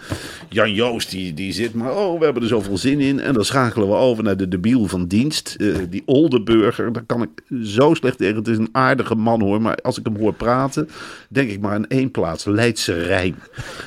Jan 0.49 0.73
Joost 0.73 1.09
die, 1.09 1.33
die 1.33 1.53
zit 1.53 1.73
maar, 1.73 1.95
oh, 1.97 2.19
we 2.19 2.23
hebben 2.25 2.43
er 2.43 2.47
zoveel 2.49 2.77
zin 2.77 2.99
in. 2.99 3.19
En 3.19 3.33
dan 3.33 3.45
schakelen 3.45 3.87
we 3.87 3.93
over 3.93 4.23
naar 4.23 4.37
de 4.37 4.47
debiel 4.47 4.87
van 4.87 5.07
dienst. 5.07 5.55
eh, 5.59 5.75
die 5.89 6.03
Oldenburger, 6.05 6.93
daar 6.93 7.03
kan 7.05 7.21
ik 7.21 7.29
zo 7.63 7.93
slecht 7.93 8.17
tegen. 8.17 8.35
Het 8.35 8.47
is 8.47 8.57
een 8.57 8.69
aardige 8.71 9.15
man 9.15 9.41
hoor, 9.41 9.61
maar 9.61 9.75
als 9.75 9.99
ik 9.99 10.05
hem 10.05 10.17
hoor 10.17 10.33
praten, 10.33 10.89
denk 11.29 11.49
ik 11.51 11.59
maar 11.59 11.73
aan 11.73 11.87
één 11.87 12.11
plaats, 12.11 12.45
Leidse 12.45 12.93
Rijn. 13.03 13.35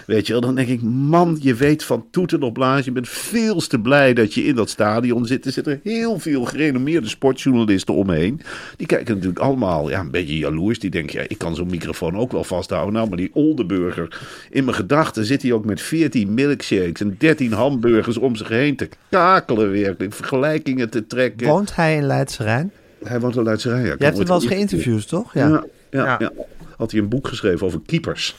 Weet 0.06 0.26
je 0.26 0.32
wel, 0.32 0.42
dan 0.42 0.54
denk 0.54 0.68
ik, 0.68 0.82
man, 0.82 1.38
je 1.40 1.54
weet 1.54 1.84
van 1.84 2.06
toeten 2.10 2.42
op 2.42 2.54
blaas. 2.54 2.84
Je 2.84 2.92
bent 2.92 3.08
veel 3.08 3.60
te 3.60 3.78
blij 3.78 4.14
dat 4.14 4.34
je 4.34 4.44
in 4.44 4.54
dat 4.54 4.70
stadion 4.70 5.26
zit. 5.26 5.46
Er 5.46 5.52
zitten 5.52 5.73
heel 5.82 6.18
veel 6.18 6.44
gerenommeerde 6.44 7.08
sportjournalisten 7.08 7.94
omheen. 7.94 8.40
Die 8.76 8.86
kijken 8.86 9.14
natuurlijk 9.14 9.40
allemaal 9.40 9.90
ja, 9.90 10.00
een 10.00 10.10
beetje 10.10 10.38
jaloers. 10.38 10.78
Die 10.78 10.90
denken, 10.90 11.18
ja, 11.18 11.24
ik 11.28 11.38
kan 11.38 11.54
zo'n 11.54 11.70
microfoon 11.70 12.16
ook 12.16 12.32
wel 12.32 12.44
vasthouden. 12.44 12.94
Nou, 12.94 13.08
maar 13.08 13.16
die 13.16 13.30
Oldenburger, 13.32 14.20
in 14.50 14.64
mijn 14.64 14.76
gedachten 14.76 15.24
zit 15.24 15.42
hij 15.42 15.52
ook 15.52 15.64
met 15.64 15.80
14 15.80 16.34
milkshakes 16.34 17.00
en 17.00 17.14
13 17.18 17.52
hamburgers 17.52 18.16
om 18.16 18.36
zich 18.36 18.48
heen 18.48 18.76
te 18.76 18.88
kakelen 19.10 19.70
werkelijk. 19.70 20.14
Vergelijkingen 20.14 20.90
te 20.90 21.06
trekken. 21.06 21.46
Woont 21.46 21.74
hij 21.76 21.96
in 21.96 22.04
Leidse 22.06 22.42
Rijn? 22.42 22.72
Hij 23.04 23.20
woont 23.20 23.36
in 23.36 23.42
Leidse 23.42 23.68
Rijn. 23.68 23.84
ja. 23.84 23.94
Je 23.98 24.04
hebt 24.04 24.18
hem 24.18 24.26
wel 24.26 24.36
eens 24.36 24.46
geïnterviewd, 24.46 25.08
toch? 25.08 25.34
Ja. 25.34 25.48
Ja, 25.48 25.64
ja, 25.90 26.16
Ja. 26.18 26.32
Had 26.76 26.90
hij 26.90 27.00
een 27.00 27.08
boek 27.08 27.28
geschreven 27.28 27.66
over 27.66 27.80
keepers. 27.86 28.36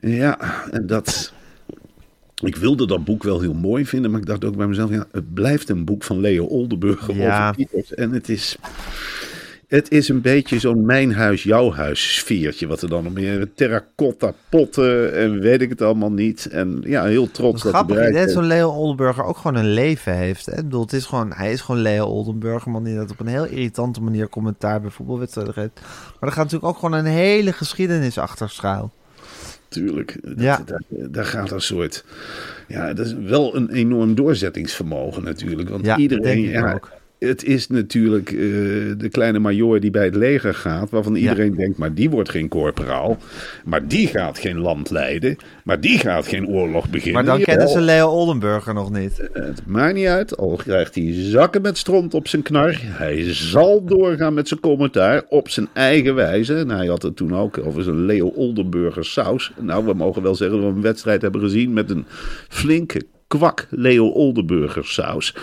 Ja, 0.00 0.38
en 0.70 0.86
dat... 0.86 1.32
Ik 2.42 2.56
wilde 2.56 2.86
dat 2.86 3.04
boek 3.04 3.22
wel 3.22 3.40
heel 3.40 3.54
mooi 3.54 3.86
vinden, 3.86 4.10
maar 4.10 4.20
ik 4.20 4.26
dacht 4.26 4.44
ook 4.44 4.56
bij 4.56 4.66
mezelf, 4.66 4.90
ja, 4.90 5.06
het 5.12 5.34
blijft 5.34 5.68
een 5.68 5.84
boek 5.84 6.04
van 6.04 6.20
Leo 6.20 6.44
Oldenburger 6.44 7.16
Ja. 7.16 7.42
over 7.42 7.54
Pieters. 7.54 7.94
En 7.94 8.12
het 8.12 8.28
is, 8.28 8.56
het 9.68 9.90
is 9.90 10.08
een 10.08 10.20
beetje 10.20 10.58
zo'n 10.58 10.86
mijn 10.86 11.12
huis, 11.14 11.42
jouw 11.42 11.72
huis 11.72 12.14
sfeertje, 12.14 12.66
wat 12.66 12.82
er 12.82 12.88
dan 12.88 13.04
nog 13.04 13.12
meer, 13.12 13.48
terracotta 13.54 14.32
potten 14.48 15.14
en 15.14 15.40
weet 15.40 15.60
ik 15.60 15.68
het 15.68 15.82
allemaal 15.82 16.12
niet. 16.12 16.46
En 16.46 16.82
ja, 16.86 17.04
heel 17.04 17.30
trots 17.30 17.62
dat 17.62 17.72
hij 17.72 17.82
grappig 17.82 18.12
dat 18.12 18.30
zo'n 18.30 18.46
Leo 18.46 18.70
Oldenburger 18.70 19.24
ook 19.24 19.36
gewoon 19.36 19.56
een 19.56 19.72
leven 19.72 20.14
heeft. 20.14 20.46
Hè? 20.46 20.52
Ik 20.52 20.62
bedoel, 20.62 20.82
het 20.82 20.92
is 20.92 21.04
gewoon, 21.06 21.32
hij 21.32 21.52
is 21.52 21.60
gewoon 21.60 21.80
Leo 21.80 22.06
Oldenburger, 22.06 22.70
man 22.70 22.84
die 22.84 22.96
dat 22.96 23.10
op 23.10 23.20
een 23.20 23.26
heel 23.26 23.46
irritante 23.46 24.02
manier 24.02 24.28
commentaar 24.28 24.80
bij 24.80 24.90
voetbalwedstrijden 24.90 25.54
geeft. 25.54 25.80
Maar 25.80 26.28
er 26.28 26.32
gaat 26.36 26.44
natuurlijk 26.44 26.72
ook 26.72 26.78
gewoon 26.78 26.98
een 26.98 27.12
hele 27.12 27.52
geschiedenis 27.52 28.18
achter 28.18 28.50
schuil. 28.50 28.92
Tuurlijk, 29.72 30.16
dat- 30.22 30.40
Ja. 30.40 30.62
daar, 30.66 30.82
daar 30.88 31.24
gaat 31.24 31.50
een 31.50 31.60
soort, 31.60 32.04
ja, 32.68 32.92
dat 32.94 33.06
is 33.06 33.14
wel 33.14 33.56
een 33.56 33.70
enorm 33.70 34.14
doorzettingsvermogen 34.14 35.24
natuurlijk. 35.24 35.68
Want 35.68 35.84
Ja, 35.86 35.96
iedereen, 35.96 36.40
ja, 36.40 36.72
ook. 36.72 36.90
Het 37.26 37.44
is 37.44 37.68
natuurlijk 37.68 38.30
eh, 38.30 38.38
de 38.96 39.08
kleine 39.10 39.38
major 39.38 39.80
die 39.80 39.90
bij 39.90 40.04
het 40.04 40.14
leger 40.14 40.54
gaat, 40.54 40.90
waarvan 40.90 41.14
iedereen 41.14 41.54
denkt, 41.54 41.78
maar 41.78 41.94
die 41.94 42.10
wordt 42.10 42.30
geen 42.30 42.48
corporaal, 42.48 43.16
maar 43.64 43.88
die 43.88 44.06
gaat 44.06 44.38
geen 44.38 44.58
land 44.58 44.90
leiden, 44.90 45.36
maar 45.64 45.80
die 45.80 45.98
gaat 45.98 46.26
geen 46.26 46.46
oorlog 46.46 46.90
beginnen. 46.90 47.24
Maar 47.24 47.36
dan 47.36 47.44
kennen 47.44 47.68
ze 47.68 47.80
Leo 47.80 48.08
Oldenburger 48.08 48.74
nog 48.74 48.90
niet. 48.90 49.28
Het 49.32 49.66
maakt 49.66 49.94
niet 49.94 50.06
uit, 50.06 50.36
al 50.36 50.56
krijgt 50.56 50.94
hij 50.94 51.12
zakken 51.14 51.62
met 51.62 51.78
stront 51.78 52.14
op 52.14 52.28
zijn 52.28 52.42
knar, 52.42 52.78
hij 52.82 53.34
zal 53.34 53.84
doorgaan 53.84 54.34
met 54.34 54.48
zijn 54.48 54.60
commentaar 54.60 55.22
op 55.28 55.48
zijn 55.48 55.68
eigen 55.72 56.14
wijze. 56.14 56.54
En 56.54 56.68
hij 56.68 56.86
had 56.86 57.02
het 57.02 57.16
toen 57.16 57.36
ook 57.36 57.58
over 57.58 57.82
zijn 57.82 58.04
Leo 58.04 58.26
Oldenburger 58.26 59.04
saus. 59.04 59.52
Nou, 59.60 59.84
we 59.84 59.94
mogen 59.94 60.22
wel 60.22 60.34
zeggen 60.34 60.60
dat 60.60 60.70
we 60.70 60.76
een 60.76 60.82
wedstrijd 60.82 61.22
hebben 61.22 61.40
gezien 61.40 61.72
met 61.72 61.90
een 61.90 62.04
flinke 62.48 63.02
kwak 63.26 63.66
Leo 63.70 64.08
Oldenburger 64.08 64.84
saus. 64.84 65.34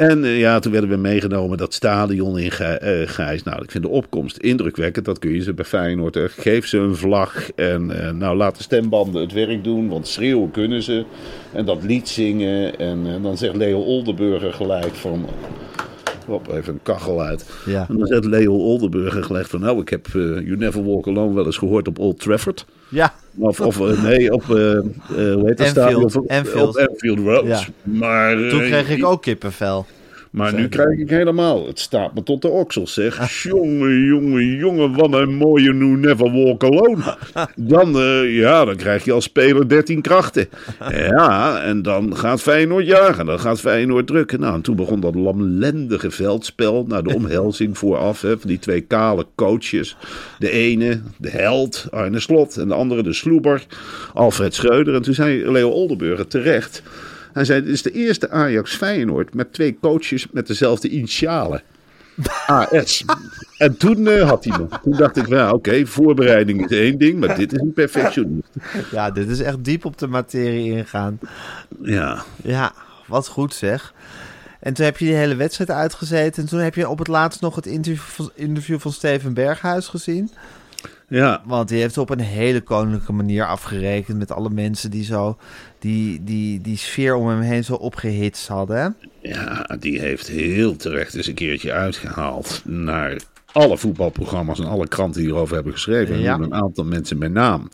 En 0.00 0.24
eh, 0.24 0.38
ja, 0.38 0.58
toen 0.58 0.72
werden 0.72 0.90
we 0.90 0.96
meegenomen 0.96 1.58
dat 1.58 1.74
stadion 1.74 2.38
in 2.38 2.50
Gij- 2.50 2.78
eh, 2.78 3.08
Gijs. 3.08 3.42
Nou, 3.42 3.62
ik 3.62 3.70
vind 3.70 3.84
de 3.84 3.90
opkomst 3.90 4.36
indrukwekkend. 4.36 5.04
Dat 5.04 5.18
kun 5.18 5.30
je 5.34 5.42
ze 5.42 5.54
bij 5.54 5.64
Feyenoord. 5.64 6.18
Geef 6.18 6.66
ze 6.66 6.78
een 6.78 6.96
vlag 6.96 7.50
en 7.54 7.90
eh, 8.06 8.10
nou 8.12 8.36
laat 8.36 8.56
de 8.56 8.62
stembanden 8.62 9.20
het 9.22 9.32
werk 9.32 9.64
doen. 9.64 9.88
Want 9.88 10.08
schreeuwen 10.08 10.50
kunnen 10.50 10.82
ze. 10.82 11.04
En 11.52 11.64
dat 11.64 11.82
lied 11.82 12.08
zingen. 12.08 12.78
En, 12.78 13.06
eh, 13.06 13.22
dan 13.22 13.36
zegt 13.38 13.56
Leo 13.56 13.78
Oldenburger 13.80 14.52
gelijk 14.52 14.94
van... 14.94 15.26
Hop, 16.30 16.52
even 16.52 16.72
een 16.72 16.82
kachel 16.82 17.22
uit. 17.22 17.46
Ja. 17.66 17.86
En 17.88 17.98
dan 17.98 18.06
zegt 18.06 18.24
Leo 18.24 18.52
Oldenburger 18.52 19.24
gelijk 19.24 19.46
van... 19.46 19.60
Nou, 19.60 19.80
ik 19.80 19.88
heb 19.88 20.06
eh, 20.06 20.12
You 20.14 20.56
Never 20.56 20.84
Walk 20.84 21.06
Alone 21.06 21.34
wel 21.34 21.46
eens 21.46 21.56
gehoord 21.56 21.88
op 21.88 21.98
Old 21.98 22.20
Trafford. 22.20 22.66
Ja, 22.88 23.14
Of, 23.38 23.60
of 23.60 23.80
eh, 23.80 24.02
nee, 24.02 24.32
op, 24.32 24.42
eh, 24.42 24.48
hoe 24.48 25.42
heet 25.44 25.58
dat 25.58 25.78
Anfield, 25.78 26.10
stadion? 26.10 26.28
Anfield. 26.28 26.68
Op 26.68 26.88
Anfield 26.88 27.18
Road. 27.18 27.46
Ja. 27.46 27.60
Maar, 27.82 28.48
toen 28.48 28.60
kreeg 28.60 28.90
ik 28.90 29.04
ook 29.04 29.22
kippenvel. 29.22 29.86
Maar 30.30 30.54
nu 30.54 30.68
krijg 30.68 30.98
ik 30.98 31.10
helemaal, 31.10 31.66
het 31.66 31.78
staat 31.78 32.14
me 32.14 32.22
tot 32.22 32.42
de 32.42 32.48
oksels 32.48 32.94
zeg. 32.94 33.42
Jongen, 33.42 34.04
jongen, 34.04 34.56
jongen, 34.56 34.94
wat 34.94 35.12
een 35.12 35.34
mooie 35.34 35.74
You 35.74 35.96
Never 35.96 36.32
Walk 36.32 36.64
Alone. 36.64 37.02
Dan, 37.56 37.98
eh, 37.98 38.36
ja, 38.36 38.64
dan 38.64 38.76
krijg 38.76 39.04
je 39.04 39.12
als 39.12 39.24
speler 39.24 39.68
13 39.68 40.00
krachten. 40.00 40.48
Ja, 41.10 41.62
en 41.62 41.82
dan 41.82 42.16
gaat 42.16 42.42
Feyenoord 42.42 42.86
jagen, 42.86 43.26
dan 43.26 43.40
gaat 43.40 43.60
Feyenoord 43.60 44.06
drukken. 44.06 44.40
Nou, 44.40 44.54
en 44.54 44.60
toen 44.60 44.76
begon 44.76 45.00
dat 45.00 45.14
lamlendige 45.14 46.10
veldspel. 46.10 46.84
Nou, 46.88 47.02
de 47.02 47.14
omhelzing 47.20 47.78
vooraf 47.78 48.22
hè, 48.22 48.38
van 48.38 48.48
die 48.48 48.58
twee 48.58 48.80
kale 48.80 49.26
coaches. 49.34 49.96
De 50.38 50.50
ene, 50.50 51.00
de 51.18 51.30
held, 51.30 51.86
Arne 51.90 52.20
Slot. 52.20 52.56
En 52.56 52.68
de 52.68 52.74
andere, 52.74 53.02
de 53.02 53.12
sloeber, 53.12 53.66
Alfred 54.14 54.54
Schreuder. 54.54 54.94
En 54.94 55.02
toen 55.02 55.14
zei 55.14 55.50
Leo 55.50 55.68
Oldenburger 55.68 56.26
terecht... 56.26 56.82
Hij 57.32 57.44
zei, 57.44 57.62
dit 57.62 57.72
is 57.72 57.82
de 57.82 57.92
eerste 57.92 58.30
Ajax 58.30 58.76
Feyenoord 58.76 59.34
met 59.34 59.52
twee 59.52 59.78
coaches 59.80 60.26
met 60.30 60.46
dezelfde 60.46 60.88
initialen. 60.88 61.62
AS. 62.46 63.04
En 63.58 63.76
toen 63.76 64.06
eh, 64.06 64.28
had 64.28 64.44
hij 64.44 64.58
me. 64.58 64.66
Toen 64.82 64.96
dacht 64.96 65.16
ik, 65.16 65.28
nou 65.28 65.54
oké, 65.54 65.86
voorbereiding 65.86 66.70
is 66.70 66.78
één 66.78 66.98
ding, 66.98 67.20
maar 67.20 67.36
dit 67.36 67.52
is 67.52 67.60
een 67.60 67.72
perfectionist. 67.72 68.48
Ja, 68.90 69.10
dit 69.10 69.28
is 69.28 69.40
echt 69.40 69.64
diep 69.64 69.84
op 69.84 69.98
de 69.98 70.06
materie 70.06 70.72
ingaan. 70.72 71.18
Ja, 71.82 72.24
Ja, 72.42 72.72
wat 73.06 73.28
goed 73.28 73.54
zeg. 73.54 73.94
En 74.60 74.74
toen 74.74 74.84
heb 74.84 74.98
je 74.98 75.04
die 75.04 75.14
hele 75.14 75.34
wedstrijd 75.34 75.70
uitgezeten. 75.70 76.42
En 76.42 76.48
toen 76.48 76.58
heb 76.58 76.74
je 76.74 76.88
op 76.88 76.98
het 76.98 77.08
laatst 77.08 77.40
nog 77.40 77.54
het 77.54 77.66
interview 77.66 78.02
van, 78.02 78.30
interview 78.34 78.78
van 78.78 78.92
Steven 78.92 79.34
Berghuis 79.34 79.88
gezien. 79.88 80.30
Ja, 81.10 81.42
Want 81.46 81.68
die 81.68 81.80
heeft 81.80 81.98
op 81.98 82.10
een 82.10 82.20
hele 82.20 82.60
koninklijke 82.60 83.12
manier 83.12 83.46
afgerekend 83.46 84.18
met 84.18 84.32
alle 84.32 84.50
mensen 84.50 84.90
die 84.90 85.04
zo 85.04 85.38
die, 85.78 86.24
die, 86.24 86.60
die 86.60 86.76
sfeer 86.76 87.14
om 87.14 87.28
hem 87.28 87.40
heen 87.40 87.64
zo 87.64 87.74
opgehitst 87.74 88.48
hadden. 88.48 88.96
ja, 89.22 89.76
die 89.78 90.00
heeft 90.00 90.28
heel 90.28 90.76
terecht 90.76 91.14
eens 91.14 91.26
een 91.26 91.34
keertje 91.34 91.72
uitgehaald 91.72 92.62
naar 92.64 93.16
alle 93.52 93.78
voetbalprogramma's 93.78 94.58
en 94.58 94.64
alle 94.66 94.88
kranten 94.88 95.20
die 95.20 95.30
hierover 95.30 95.54
hebben 95.54 95.72
geschreven. 95.72 96.14
Hij 96.14 96.22
Ja. 96.22 96.36
noemde 96.36 96.54
een 96.56 96.62
aantal 96.62 96.84
mensen 96.84 97.18
met 97.18 97.32
naam. 97.32 97.68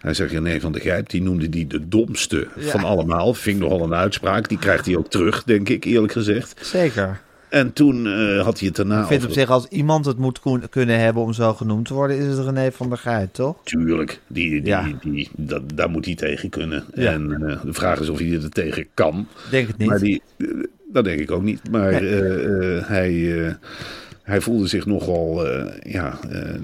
Hij 0.00 0.14
zegt 0.14 0.32
René 0.32 0.60
van 0.60 0.72
der 0.72 0.80
Gijp, 0.80 1.08
die 1.10 1.22
noemde 1.22 1.48
die 1.48 1.66
de 1.66 1.88
domste 1.88 2.48
Ja. 2.56 2.70
van 2.70 2.84
allemaal. 2.84 3.34
Vind 3.34 3.56
ik 3.56 3.62
nogal 3.62 3.82
een 3.86 3.94
uitspraak. 3.94 4.48
Die 4.48 4.58
krijgt 4.58 4.86
hij 4.86 4.96
ook 4.96 5.10
terug, 5.10 5.44
denk 5.44 5.68
ik, 5.68 5.84
eerlijk 5.84 6.12
gezegd. 6.12 6.66
Zeker. 6.66 7.20
En 7.56 7.72
toen 7.72 8.06
eh, 8.06 8.42
had 8.44 8.58
hij 8.58 8.68
het 8.68 8.76
daarna 8.76 9.00
Ik 9.00 9.06
vind 9.06 9.18
over- 9.20 9.28
op 9.32 9.38
zich, 9.38 9.50
als 9.50 9.66
iemand 9.68 10.04
het 10.06 10.18
moet 10.18 10.40
kunnen 10.70 11.00
hebben 11.00 11.22
om 11.22 11.32
zo 11.32 11.54
genoemd 11.54 11.86
te 11.86 11.94
worden, 11.94 12.18
is 12.18 12.36
het 12.36 12.46
René 12.46 12.72
van 12.72 12.88
der 12.88 12.98
Gijp, 12.98 13.32
toch? 13.32 13.56
Tuurlijk, 13.64 14.20
die, 14.26 14.50
die, 14.50 14.62
Ja. 14.66 14.88
die, 15.02 15.28
dat, 15.36 15.62
daar 15.74 15.90
moet 15.90 16.04
hij 16.04 16.14
tegen 16.14 16.48
kunnen. 16.48 16.84
Ja. 16.94 17.12
En 17.12 17.32
eh, 17.48 17.62
de 17.64 17.72
vraag 17.72 18.00
is 18.00 18.08
of 18.08 18.18
hij 18.18 18.32
er 18.32 18.50
tegen 18.50 18.86
kan. 18.94 19.26
Denk 19.50 19.66
het 19.66 19.78
niet. 19.78 19.88
Maar 19.88 19.98
die, 19.98 20.22
eh, 20.36 20.46
dat 20.92 21.04
denk 21.04 21.20
ik 21.20 21.30
ook 21.30 21.42
niet. 21.42 21.70
Maar 21.70 21.92
hij, 22.86 23.56
hij 24.22 24.40
voelde 24.40 24.66
zich 24.66 24.86
nogal... 24.86 25.46
ja, 25.82 26.18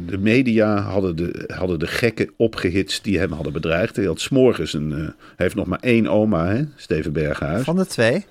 de 0.06 0.18
media 0.18 0.80
hadden 0.80 1.16
de, 1.16 1.44
hadden 1.54 1.78
de 1.78 1.86
gekken 1.86 2.30
opgehitst 2.36 3.04
die 3.04 3.18
hem 3.18 3.32
hadden 3.32 3.52
bedreigd. 3.52 3.96
Hij 3.96 4.04
had 4.04 4.20
s'morgens 4.20 4.72
een... 4.72 4.90
hij 4.90 5.12
heeft 5.36 5.54
nog 5.54 5.66
maar 5.66 5.80
één 5.80 6.06
oma, 6.08 6.46
hè, 6.46 6.62
Steven 6.76 7.12
Berghuis. 7.12 7.62
Van 7.62 7.76
de 7.76 7.86
twee? 7.86 8.24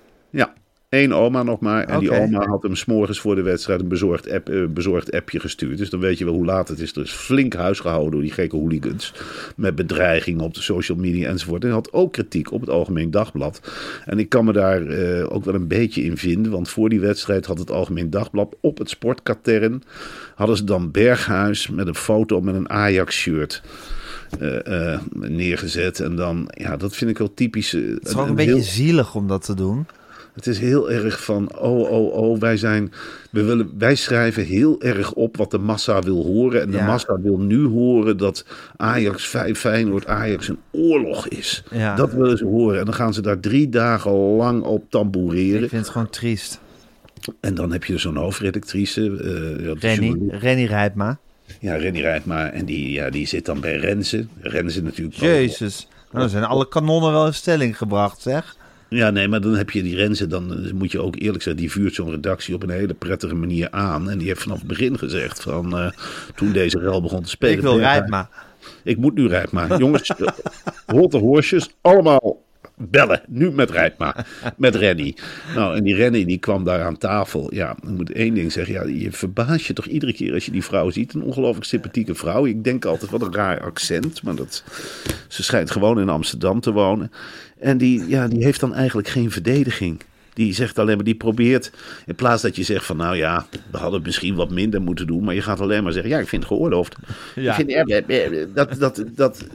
Één 0.92 1.14
oma 1.14 1.44
nog 1.44 1.60
maar. 1.60 1.84
En 1.84 2.00
die 2.00 2.12
oma 2.12 2.46
had 2.46 2.64
hem 2.64 2.76
s'morgens 2.76 3.20
voor 3.20 3.36
de 3.36 3.42
wedstrijd 3.42 3.80
een 3.80 3.88
bezorgd, 3.88 4.32
app, 4.32 4.50
eh, 4.50 4.66
bezorgd 4.66 5.12
appje 5.12 5.40
gestuurd. 5.40 5.78
Dus 5.78 5.90
dan 5.90 6.00
weet 6.00 6.18
je 6.18 6.26
wel 6.26 6.34
hoe 6.34 6.46
laat 6.46 6.68
het 6.68 6.80
is. 6.80 6.96
Er 6.96 7.02
is 7.02 7.12
flink 7.12 7.54
huisgehouden 7.54 8.12
door 8.12 8.22
die 8.22 8.32
gekke 8.32 8.56
hooligans. 8.56 9.14
Met 9.56 9.76
bedreigingen 9.76 10.42
op 10.42 10.54
de 10.54 10.62
social 10.62 10.98
media 10.98 11.30
enzovoort. 11.30 11.62
En 11.62 11.68
hij 11.68 11.78
had 11.78 11.94
ook 11.94 12.12
kritiek 12.12 12.52
op 12.52 12.62
het 12.62 12.70
Algemeen 12.70 13.12
Dagblad. 13.12 13.62
En 14.06 14.20
ik 14.20 14.30
kan 14.30 14.46
me 14.46 14.54
daar 14.54 14.88
eh, 14.88 15.34
ook 15.34 15.46
wel 15.46 15.54
een 15.54 15.68
beetje 15.68 16.04
in 16.04 16.18
vinden. 16.18 16.52
Want 16.52 16.70
voor 16.70 16.90
die 16.90 17.00
wedstrijd 17.00 17.46
had 17.46 17.60
het 17.60 17.72
Algemeen 17.72 18.10
Dagblad 18.10 18.56
op 18.62 18.78
het 18.78 18.90
sportkatern... 18.90 19.84
hadden 20.36 20.58
ze 20.58 20.64
dan 20.64 20.92
Berghuis 20.92 21.70
met 21.70 21.88
een 21.88 21.96
foto 21.96 22.42
met 22.42 22.56
een 22.56 22.70
Ajax-shirt... 22.70 23.62
eh, 24.40 25.00
neergezet. 25.12 26.00
En 26.00 26.16
dan, 26.16 26.52
ja, 26.54 26.78
dat 26.78 26.96
vind 26.96 27.10
ik 27.10 27.18
wel 27.18 27.34
typisch. 27.34 27.72
Het 27.72 28.08
is 28.08 28.16
ook 28.16 28.28
een 28.28 28.36
beetje 28.36 28.62
zielig 28.62 29.16
om 29.16 29.28
dat 29.28 29.46
te 29.46 29.54
doen. 29.54 29.86
Het 30.46 30.54
is 30.56 30.60
heel 30.60 30.92
erg 30.92 31.24
van, 31.24 31.58
oh, 31.58 31.90
oh, 31.92 32.14
oh, 32.14 32.40
wij 32.40 32.58
zijn, 32.58 32.92
we 33.30 33.44
willen, 33.44 33.72
wij 33.78 33.96
schrijven 33.96 34.44
heel 34.46 34.82
erg 34.82 35.14
op 35.14 35.38
wat 35.38 35.52
de 35.52 35.58
massa 35.58 36.02
wil 36.02 36.24
horen. 36.24 36.62
En 36.62 36.72
de 36.72 36.78
Ja. 36.78 36.86
massa 36.86 37.20
wil 37.22 37.38
nu 37.38 37.66
horen 37.68 38.18
dat 38.18 38.46
Ajax, 38.78 39.26
Fey- 39.26 39.56
Feyenoord, 39.56 40.06
Ajax 40.08 40.48
een 40.48 40.60
oorlog 40.72 41.28
is. 41.28 41.64
Ja. 41.72 41.96
Dat 41.96 42.14
willen 42.14 42.38
ze 42.38 42.46
horen. 42.46 42.80
En 42.80 42.86
dan 42.86 42.94
gaan 42.94 43.14
ze 43.14 43.22
daar 43.22 43.40
drie 43.40 43.70
dagen 43.70 44.12
lang 44.12 44.64
op 44.64 44.84
tamboureren. 44.90 45.64
Ik 45.64 45.70
vind 45.70 45.82
het 45.82 45.92
gewoon 45.92 46.10
triest. 46.10 46.60
En 47.40 47.56
dan 47.56 47.72
heb 47.72 47.84
je 47.84 47.98
zo'n 47.98 48.16
hoofdredactrice. 48.16 49.02
eh, 49.02 49.66
ja, 49.66 49.74
de 49.74 49.76
Renny, 49.80 50.18
Renny 50.30 50.66
Rijpma. 50.66 51.18
Ja, 51.60 51.76
Renny 51.76 52.00
Rijtma. 52.02 52.50
En 52.52 52.66
die, 52.66 52.92
ja, 52.92 53.10
die 53.10 53.28
zit 53.28 53.46
dan 53.46 53.60
bij 53.60 53.76
Renze. 53.78 54.26
Renze 54.42 54.84
natuurlijk. 54.84 55.16
Jezus. 55.18 55.88
Nou, 56.12 56.24
dan 56.24 56.30
zijn 56.30 56.44
alle 56.44 56.68
kanonnen 56.68 57.12
wel 57.12 57.26
in 57.26 57.34
stelling 57.34 57.78
gebracht, 57.78 58.22
zeg. 58.22 58.56
Ja, 58.96 59.10
nee, 59.10 59.28
maar 59.28 59.42
dan 59.42 59.56
heb 59.56 59.70
je 59.70 59.84
die 59.84 59.96
Renze, 59.96 60.28
dan 60.28 60.66
eh, 60.66 60.72
moet 60.72 60.92
je 60.92 61.02
ook 61.02 61.16
eerlijk 61.16 61.44
zeggen, 61.44 61.62
die 61.62 61.72
vuurt 61.72 61.94
zo'n 61.94 62.12
redactie 62.12 62.56
op 62.56 62.64
een 62.64 62.70
hele 62.70 62.94
prettige 62.94 63.36
manier 63.36 63.68
aan. 63.70 64.10
En 64.10 64.18
die 64.18 64.28
heeft 64.28 64.42
vanaf 64.42 64.58
het 64.58 64.68
begin 64.68 64.98
gezegd, 64.98 65.42
van 65.42 65.78
eh, 65.78 65.92
toen 66.36 66.52
deze 66.52 66.80
rel 66.80 67.02
begon 67.02 67.24
te 67.24 67.30
spelen. 67.30 67.56
Ik 67.56 67.62
wil 67.62 67.80
Rijpma. 67.80 68.30
Ik 68.84 68.98
moet 68.98 69.14
nu 69.14 69.28
Rijpma. 69.28 69.78
Jongens, 69.78 70.12
rotte 70.86 71.18
horsjes, 71.18 71.70
allemaal 71.82 72.41
bellen. 72.90 73.22
Nu 73.28 73.52
met 73.52 73.72
Rijpma, 73.72 74.26
met 74.58 74.76
Renny. 74.76 75.16
Nou, 75.56 75.76
en 75.76 75.84
die 75.84 75.96
Renny 75.96 76.26
die 76.26 76.38
kwam 76.38 76.64
daar 76.64 76.84
aan 76.84 76.98
tafel. 76.98 77.54
Ja, 77.54 77.72
ik 77.72 77.90
moet 77.90 78.12
één 78.12 78.34
ding 78.34 78.52
zeggen. 78.52 78.74
Ja, 78.74 78.84
je 78.84 79.12
verbaast 79.12 79.66
je 79.66 79.74
toch 79.74 79.86
iedere 79.86 80.14
keer 80.14 80.34
als 80.34 80.46
je 80.46 80.52
die 80.52 80.64
vrouw 80.64 80.90
ziet. 80.90 81.14
Een 81.14 81.24
ongelooflijk 81.24 81.66
sympathieke 81.66 82.16
vrouw. 82.16 82.46
Ik 82.46 82.64
denk 82.64 82.86
altijd, 82.86 83.12
wat 83.12 83.22
een 83.22 83.34
raar 83.34 83.62
accent. 83.62 84.24
Maar 84.24 84.36
dat, 84.36 84.64
ze 85.28 85.44
schijnt 85.44 85.72
gewoon 85.72 86.00
in 86.00 86.10
Amsterdam 86.10 86.60
te 86.60 86.72
wonen. 86.72 87.12
En 87.60 87.78
die, 87.78 88.08
ja, 88.08 88.28
die 88.28 88.44
heeft 88.44 88.60
dan 88.60 88.74
eigenlijk 88.74 89.08
geen 89.08 89.32
verdediging. 89.32 90.00
Die 90.46 90.54
zegt 90.54 90.80
alleen 90.80 90.96
maar, 90.96 91.06
die 91.06 91.16
probeert, 91.16 91.72
in 92.06 92.16
plaats 92.16 92.42
dat 92.42 92.56
je 92.56 92.64
zegt 92.64 92.86
van 92.86 92.98
nou 92.98 93.16
ja, 93.16 93.46
we 93.72 93.78
hadden 93.78 94.02
misschien 94.02 94.36
wat 94.36 94.50
minder 94.50 94.82
moeten 94.82 95.08
doen, 95.08 95.24
maar 95.24 95.36
je 95.36 95.42
gaat 95.42 95.60
alleen 95.60 95.84
maar 95.84 95.92
zeggen, 95.92 96.12
ja, 96.12 96.20
ik 96.20 96.28
vind 96.28 96.44
het 96.44 96.52
geoorloofd. 96.52 96.96
Ja. 97.36 97.58
Ik 97.58 97.68
vind, 97.68 98.56
dat, 98.56 98.80
dat, 98.80 99.04
dat, 99.16 99.46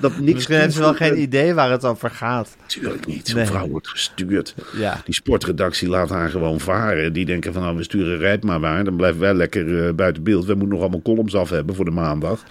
dat 0.00 0.18
niks... 0.18 0.32
Misschien 0.32 0.54
hebben 0.54 0.74
ze 0.74 0.80
wel 0.80 0.94
geen 0.94 1.20
idee 1.20 1.54
waar 1.54 1.70
het 1.70 1.84
over 1.84 2.10
gaat. 2.10 2.56
Tuurlijk 2.66 3.06
niet. 3.06 3.28
Zo'n 3.28 3.36
Nee. 3.36 3.46
vrouw 3.46 3.68
wordt 3.68 3.88
gestuurd. 3.88 4.54
Ja. 4.76 5.00
Die 5.04 5.14
sportredactie 5.14 5.88
laat 5.88 6.08
haar 6.10 6.28
gewoon 6.28 6.60
varen. 6.60 7.12
Die 7.12 7.24
denken 7.24 7.52
van 7.52 7.62
nou, 7.62 7.76
we 7.76 7.82
sturen 7.82 8.18
Rijp 8.18 8.44
maar 8.44 8.60
waar. 8.60 8.84
Dan 8.84 8.96
blijven 8.96 9.20
wij 9.20 9.34
lekker 9.34 9.86
eh, 9.86 9.94
buiten 9.94 10.22
beeld. 10.22 10.44
We 10.44 10.52
moeten 10.52 10.68
nog 10.68 10.80
allemaal 10.80 11.02
columns 11.02 11.34
af 11.34 11.50
hebben 11.50 11.74
voor 11.74 11.84
de 11.84 11.90
maandag. 11.90 12.44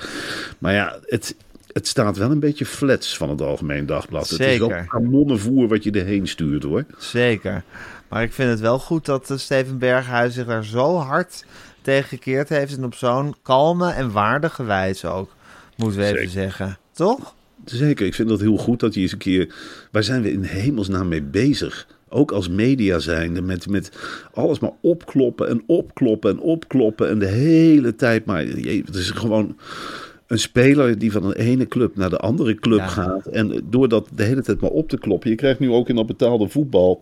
Maar 0.57 0.73
ja, 0.73 0.99
het, 1.05 1.35
het 1.73 1.87
staat 1.87 2.17
wel 2.17 2.31
een 2.31 2.39
beetje 2.39 2.65
flats 2.65 3.17
van 3.17 3.29
het 3.29 3.41
Algemeen 3.41 3.85
Dagblad. 3.85 4.29
Het 4.29 4.39
is 4.39 4.57
wel 4.57 4.69
Zeker. 4.69 4.85
kanonnenvoer 4.87 5.67
wat 5.67 5.83
je 5.83 5.91
erheen 5.91 6.27
stuurt 6.27 6.63
hoor. 6.63 6.85
Zeker. 6.97 7.63
Maar 8.07 8.23
ik 8.23 8.33
vind 8.33 8.49
het 8.49 8.59
wel 8.59 8.79
goed 8.79 9.05
dat 9.05 9.31
eh, 9.31 9.37
Steven 9.37 9.77
Berghuis 9.77 10.33
zich 10.33 10.45
daar 10.45 10.65
zo 10.65 10.97
hard 10.97 11.45
tegen 11.81 12.07
gekeerd 12.09 12.49
heeft. 12.49 12.77
En 12.77 12.83
op 12.83 12.95
zo'n 12.95 13.35
kalme 13.41 13.91
en 13.91 14.11
waardige 14.11 14.63
wijze 14.63 15.07
ook, 15.07 15.35
moeten 15.75 15.99
we 15.99 16.05
even 16.05 16.17
Zeker. 16.17 16.31
zeggen. 16.31 16.77
Toch? 16.91 17.33
Zeker, 17.65 18.05
ik 18.05 18.13
vind 18.13 18.29
dat 18.29 18.39
heel 18.39 18.57
goed 18.57 18.79
dat 18.79 18.93
je 18.93 19.01
eens 19.01 19.11
een 19.11 19.17
keer... 19.17 19.53
Waar 19.91 20.03
zijn 20.03 20.21
we 20.21 20.31
in 20.31 20.43
hemelsnaam 20.43 21.07
mee 21.07 21.21
bezig? 21.21 21.87
Ook 22.09 22.31
als 22.31 22.49
media 22.49 22.99
zijnde, 22.99 23.41
met, 23.41 23.67
met 23.67 23.91
alles 24.33 24.59
maar 24.59 24.71
opkloppen 24.81 25.49
en 25.49 25.63
opkloppen 25.65 26.31
en 26.31 26.39
opkloppen. 26.39 27.09
En 27.09 27.19
de 27.19 27.27
hele 27.27 27.95
tijd 27.95 28.25
maar... 28.25 28.45
Het 28.45 28.95
is 28.95 29.09
gewoon 29.11 29.57
een 30.31 30.39
speler 30.39 30.99
die 30.99 31.11
van 31.11 31.27
de 31.29 31.37
ene 31.39 31.67
club 31.67 31.95
naar 31.95 32.09
de 32.09 32.17
andere 32.17 32.55
club 32.55 32.77
Ja. 32.79 32.87
gaat. 32.87 33.25
En 33.25 33.61
door 33.69 33.89
dat 33.89 34.07
de 34.15 34.23
hele 34.23 34.41
tijd 34.41 34.59
maar 34.61 34.69
op 34.69 34.89
te 34.89 34.97
kloppen... 34.97 35.29
Je 35.29 35.35
krijgt 35.35 35.59
nu 35.59 35.69
ook 35.71 35.89
in 35.89 35.95
dat 35.95 36.05
betaalde 36.07 36.47
voetbal... 36.49 37.01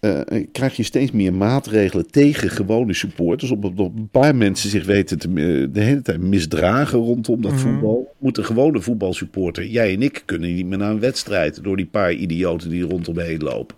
eh, 0.00 0.20
krijg 0.52 0.76
je 0.76 0.82
steeds 0.82 1.10
meer 1.10 1.34
maatregelen 1.34 2.10
tegen 2.10 2.50
gewone 2.50 2.94
supporters. 2.94 3.50
Omdat 3.50 3.72
op 3.76 3.96
een 3.96 4.08
paar 4.10 4.34
mensen 4.36 4.70
zich 4.70 4.84
weten 4.84 5.18
te, 5.18 5.28
eh, 5.28 5.74
de 5.74 5.80
hele 5.80 6.02
tijd 6.02 6.20
misdragen 6.20 6.98
rondom 6.98 7.42
dat 7.42 7.52
voetbal. 7.52 8.14
Moet 8.18 8.38
een 8.38 8.44
gewone 8.44 8.80
voetbalsupporter, 8.80 9.66
jij 9.66 9.94
en 9.94 10.02
ik, 10.02 10.22
kunnen 10.24 10.54
niet 10.54 10.66
meer 10.66 10.78
naar 10.78 10.90
een 10.90 11.00
wedstrijd. 11.00 11.62
Door 11.62 11.76
die 11.76 11.86
paar 11.86 12.12
idioten 12.12 12.70
die 12.70 12.82
rondomheen 12.82 13.42
lopen. 13.42 13.76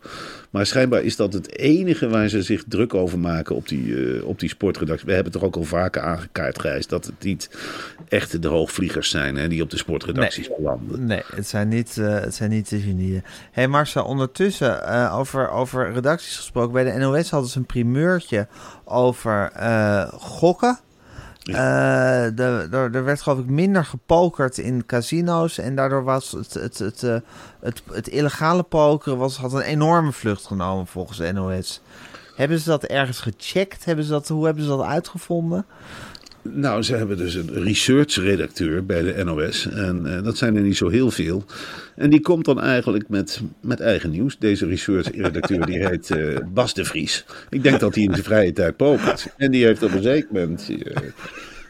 Maar 0.51 0.67
schijnbaar 0.67 1.03
is 1.03 1.17
dat 1.17 1.33
het 1.33 1.57
enige 1.59 2.09
waar 2.09 2.29
ze 2.29 2.43
zich 2.43 2.65
druk 2.69 2.95
over 2.95 3.19
maken 3.19 3.57
op 3.57 3.69
die, 3.69 4.17
eh, 4.17 4.25
op 4.25 4.39
die 4.39 4.49
sportredactie. 4.49 5.07
We 5.07 5.13
hebben 5.13 5.33
het 5.33 5.41
toch 5.41 5.51
ook 5.51 5.57
al 5.57 5.65
vaker 5.65 6.03
aangekaart, 6.03 6.61
Gijs. 6.61 6.87
Dat 6.87 7.07
het 7.07 7.25
niet 7.25 7.51
echt 8.09 8.43
de 8.43 8.49
hoogvliegers 8.49 9.11
zijn 9.11 9.37
hè, 9.37 9.49
die 9.49 9.63
op 9.63 9.71
de 9.71 9.77
sportredacties 9.77 10.51
belanden. 10.57 11.07
Nee, 11.07 11.23
het 11.35 11.49
zijn 11.49 11.69
niet, 11.69 11.99
eh, 11.99 12.15
het 12.15 12.35
zijn 12.35 12.51
niet 12.51 12.69
de 12.69 12.81
genieën. 12.81 13.23
Hé 13.25 13.31
hey 13.51 13.69
Marcel, 13.69 14.05
ondertussen 14.05 14.87
eh, 14.87 15.19
over, 15.19 15.51
over 15.51 15.93
redacties 15.93 16.37
gesproken. 16.37 16.73
Bij 16.73 16.85
de 16.85 16.99
NOS 16.99 17.31
hadden 17.31 17.51
ze 17.51 17.59
een 17.59 17.67
primeurtje 17.67 18.47
over 18.85 19.53
gokken. 20.13 20.79
De, 21.43 22.69
er, 22.71 22.95
er 22.95 23.05
werd 23.05 23.23
geloof 23.23 23.39
ik 23.39 23.49
minder 23.49 23.85
gepokerd 23.85 24.59
in 24.59 24.87
casino's. 24.87 25.59
En 25.59 25.75
daardoor 25.75 26.05
was 26.05 26.33
het, 26.33 26.55
het, 26.55 26.79
het, 26.79 27.23
het, 27.61 27.83
het 27.93 28.09
illegale 28.09 28.63
pokeren 28.63 29.19
was, 29.19 29.37
had 29.37 29.53
een 29.53 29.61
enorme 29.61 30.13
vlucht 30.13 30.47
genomen 30.47 30.87
volgens 30.87 31.33
NOS. 31.33 31.81
Hebben 32.37 32.59
ze 32.59 32.69
dat 32.69 32.85
ergens 32.85 33.21
gecheckt? 33.21 33.85
Hebben 33.85 34.05
ze 34.05 34.11
dat, 34.11 34.29
hoe 34.29 34.45
hebben 34.45 34.63
ze 34.63 34.69
dat 34.69 34.83
uitgevonden? 34.83 35.67
Nou, 36.43 36.83
ze 36.83 36.97
hebben 36.97 37.17
dus 37.17 37.35
een 37.35 37.51
research-redacteur 37.53 38.87
bij 38.87 39.03
de 39.03 39.25
NOS. 39.25 39.69
En 39.69 40.17
eh, 40.17 40.23
dat 40.23 40.37
zijn 40.37 40.57
er 40.57 40.63
niet 40.63 40.77
zo 40.77 40.89
heel 40.89 41.11
veel. 41.11 41.45
En 41.97 42.11
die 42.11 42.21
komt 42.21 42.45
dan 42.45 42.61
eigenlijk 42.61 43.09
met, 43.09 43.41
met 43.61 43.81
eigen 43.81 44.11
nieuws. 44.11 44.39
Deze 44.39 44.67
research-redacteur 44.67 45.67
die 45.67 45.87
heet 45.87 46.11
eh, 46.11 46.37
Bas 46.53 46.75
de 46.75 46.85
Vries. 46.85 47.25
Ik 47.51 47.63
denk 47.63 47.81
dat 47.81 47.95
hij 47.95 48.05
in 48.05 48.13
zijn 48.13 48.25
vrije 48.25 48.53
tijd 48.53 48.77
pokert. 48.77 49.27
En 49.37 49.51
die 49.51 49.65
heeft 49.65 49.83
op 49.83 49.93
een 49.93 50.03
zeker 50.03 50.29
moment 50.33 50.71
eh, 50.85 50.97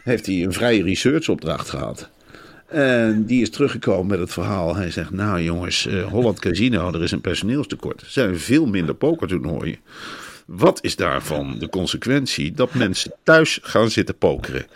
heeft 0.05 0.27
hij 0.27 0.43
een 0.43 0.53
vrije 0.53 0.83
research-opdracht 0.83 1.71
gehad. 1.71 2.11
En 2.69 3.25
die 3.25 3.43
is 3.43 3.51
teruggekomen 3.51 4.07
met 4.07 4.19
het 4.19 4.33
verhaal. 4.33 4.77
Hij 4.77 4.91
zegt, 4.91 5.11
nou 5.11 5.43
jongens, 5.43 5.87
eh, 5.87 6.05
Holland 6.05 6.39
Casino, 6.39 6.93
er 6.93 7.03
is 7.03 7.11
een 7.11 7.21
personeelstekort. 7.21 8.01
Er 8.01 8.11
zijn 8.11 8.39
veel 8.39 8.67
minder 8.67 8.95
pokertoernooien. 8.95 9.79
Wat 10.47 10.79
is 10.83 10.97
daarvan 10.97 11.59
de 11.59 11.69
consequentie? 11.69 12.53
Dat 12.53 12.75
mensen 12.75 13.13
thuis 13.23 13.59
gaan 13.63 13.91
zitten 13.91 14.19
pokeren. 14.19 14.67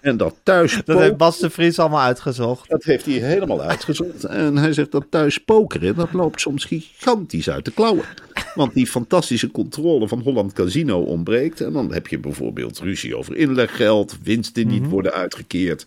En 0.00 0.16
dat 0.16 0.34
thuis 0.42 0.80
Dat 0.84 0.98
heeft 0.98 1.16
Bas 1.16 1.38
de 1.38 1.50
Vries 1.50 1.78
allemaal 1.78 2.00
uitgezocht. 2.00 2.68
dat 2.68 2.84
heeft 2.84 3.04
hij 3.04 3.14
helemaal 3.14 3.62
uitgezocht. 3.62 4.24
En 4.24 4.56
hij 4.56 4.72
zegt 4.72 4.92
dat 4.92 5.06
thuis 5.10 5.38
pokeren, 5.38 5.94
dat 5.94 6.12
loopt 6.12 6.40
soms 6.40 6.64
gigantisch 6.64 7.50
uit 7.50 7.64
de 7.64 7.70
klauwen. 7.70 8.04
Want 8.54 8.74
die 8.74 8.86
fantastische 8.86 9.50
controle 9.50 10.08
van 10.08 10.20
Holland 10.20 10.52
Casino 10.52 11.00
ontbreekt. 11.00 11.60
En 11.60 11.72
dan 11.72 11.92
heb 11.92 12.06
je 12.06 12.18
bijvoorbeeld 12.18 12.78
ruzie 12.78 13.16
over 13.16 13.36
inleggeld, 13.36 14.18
winsten 14.22 14.54
die 14.54 14.80
niet 14.80 14.90
worden 14.90 15.12
uitgekeerd. 15.12 15.86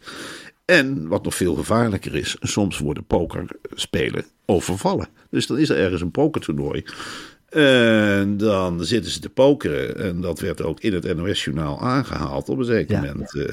En 0.66 1.08
wat 1.08 1.24
nog 1.24 1.36
veel 1.36 1.56
gevaarlijker 1.56 2.16
is, 2.16 2.36
soms 2.40 2.78
worden 2.80 3.06
pokerspelen 3.06 4.26
overvallen. 4.46 5.08
Dus 5.30 5.48
dan 5.48 5.58
is 5.58 5.70
er 5.70 5.78
ergens 5.78 6.02
een 6.02 6.12
pokertoernooi. 6.12 6.84
En 7.50 8.38
dan 8.38 8.86
zitten 8.86 9.12
ze 9.12 9.20
te 9.20 9.30
pokeren. 9.30 9.96
En 9.98 10.22
dat 10.22 10.40
werd 10.40 10.62
ook 10.62 10.80
in 10.80 10.94
het 10.94 11.16
NOS-journaal 11.16 11.82
aangehaald. 11.82 12.50
Op 12.50 12.58
een 12.58 12.66
zeker 12.66 12.96
Ja. 12.96 13.02
moment 13.02 13.36
eh, 13.36 13.50